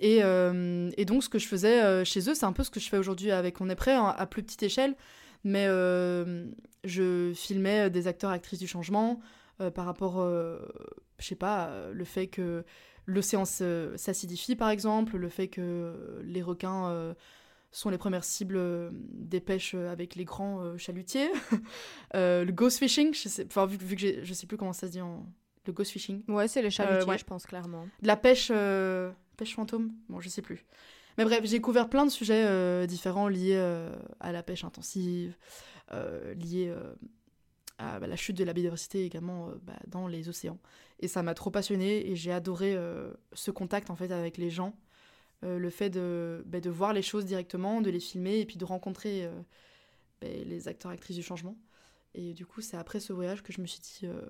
[0.00, 2.88] Et, euh, donc ce que je faisais chez eux, c'est un peu ce que je
[2.88, 4.96] fais aujourd'hui avec On est prêt, hein, à plus petite échelle.
[5.44, 5.66] Mais
[6.84, 9.20] je filmais des acteurs, actrices du changement
[9.74, 10.22] par rapport,
[11.18, 12.64] je sais pas, le fait que
[13.06, 17.14] l'océan s'acidifie par exemple, le fait que les requins
[17.70, 21.30] sont les premières cibles euh, des pêches euh, avec les grands euh, chalutiers.
[22.14, 25.00] le ghost fishing, je sais, vu, vu, que je sais plus comment ça se dit
[25.00, 25.26] en.
[25.66, 26.22] Le ghost fishing.
[26.26, 27.86] Ouais, c'est les chalutiers, je pense, clairement.
[28.00, 28.50] De la pêche,
[29.36, 30.64] pêche fantôme, bon, je sais plus.
[31.18, 33.58] Mais bref, j'ai couvert plein de sujets différents liés
[34.20, 35.36] à la pêche intensive,
[36.34, 36.74] liés
[37.76, 40.58] à bah, la chute de la biodiversité également bah, dans les océans.
[40.98, 42.74] Et ça m'a trop passionné et j'ai adoré
[43.34, 44.74] ce contact en fait avec les gens
[45.44, 48.56] euh, le fait de, bah, de voir les choses directement, de les filmer et puis
[48.56, 49.30] de rencontrer euh,
[50.20, 51.56] bah, les acteurs actrices du changement.
[52.14, 54.20] Et du coup, c'est après ce voyage que je me suis dit, euh,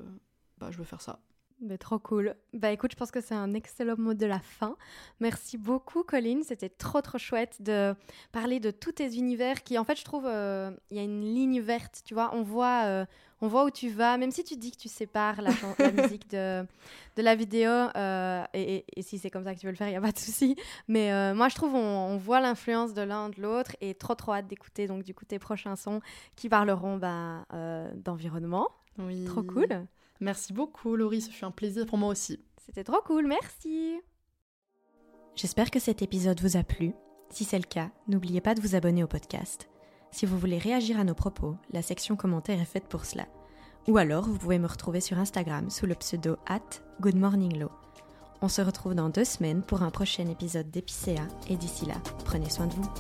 [0.59, 1.21] bah, je veux faire ça.
[1.63, 2.35] Mais trop cool.
[2.55, 4.77] Bah écoute, je pense que c'est un excellent mot de la fin.
[5.21, 6.43] Merci beaucoup, Colline.
[6.43, 7.95] C'était trop, trop chouette de
[8.33, 11.61] parler de tous tes univers qui, en fait, je trouve, il y a une ligne
[11.61, 12.31] verte, tu vois.
[12.35, 13.07] On voit,
[13.43, 15.51] on voit où tu vas, même si tu dis que tu sépares la,
[15.93, 16.63] musique de,
[17.17, 19.93] de, la vidéo, euh, et, si c'est comme ça que tu veux le faire, il
[19.93, 20.57] n'y a pas de souci.
[20.89, 24.33] Mais euh, moi, je trouve on, voit l'influence de l'un de l'autre, et trop trop
[24.33, 26.01] hâte d'écouter donc du coup tes prochains sons
[26.37, 28.69] qui parleront bah, euh, d'environnement.
[28.99, 29.25] Oui.
[29.25, 29.87] Trop cool.
[30.21, 32.39] Merci beaucoup, Laurie, ce fut un plaisir pour moi aussi.
[32.65, 34.01] C'était trop cool, merci.
[35.35, 36.93] J'espère que cet épisode vous a plu.
[37.31, 39.71] Si c'est le cas, n'oubliez pas de vous abonner au podcast.
[40.11, 43.27] Si vous voulez réagir à nos propos, la section commentaires est faite pour cela.
[43.89, 46.61] Ou alors, vous pouvez me retrouver sur Instagram sous le pseudo at
[47.01, 47.71] goodmorninglow.
[48.43, 51.95] On se retrouve dans deux semaines pour un prochain épisode d'Epicéa et d'ici là,
[52.25, 52.91] prenez soin de vous.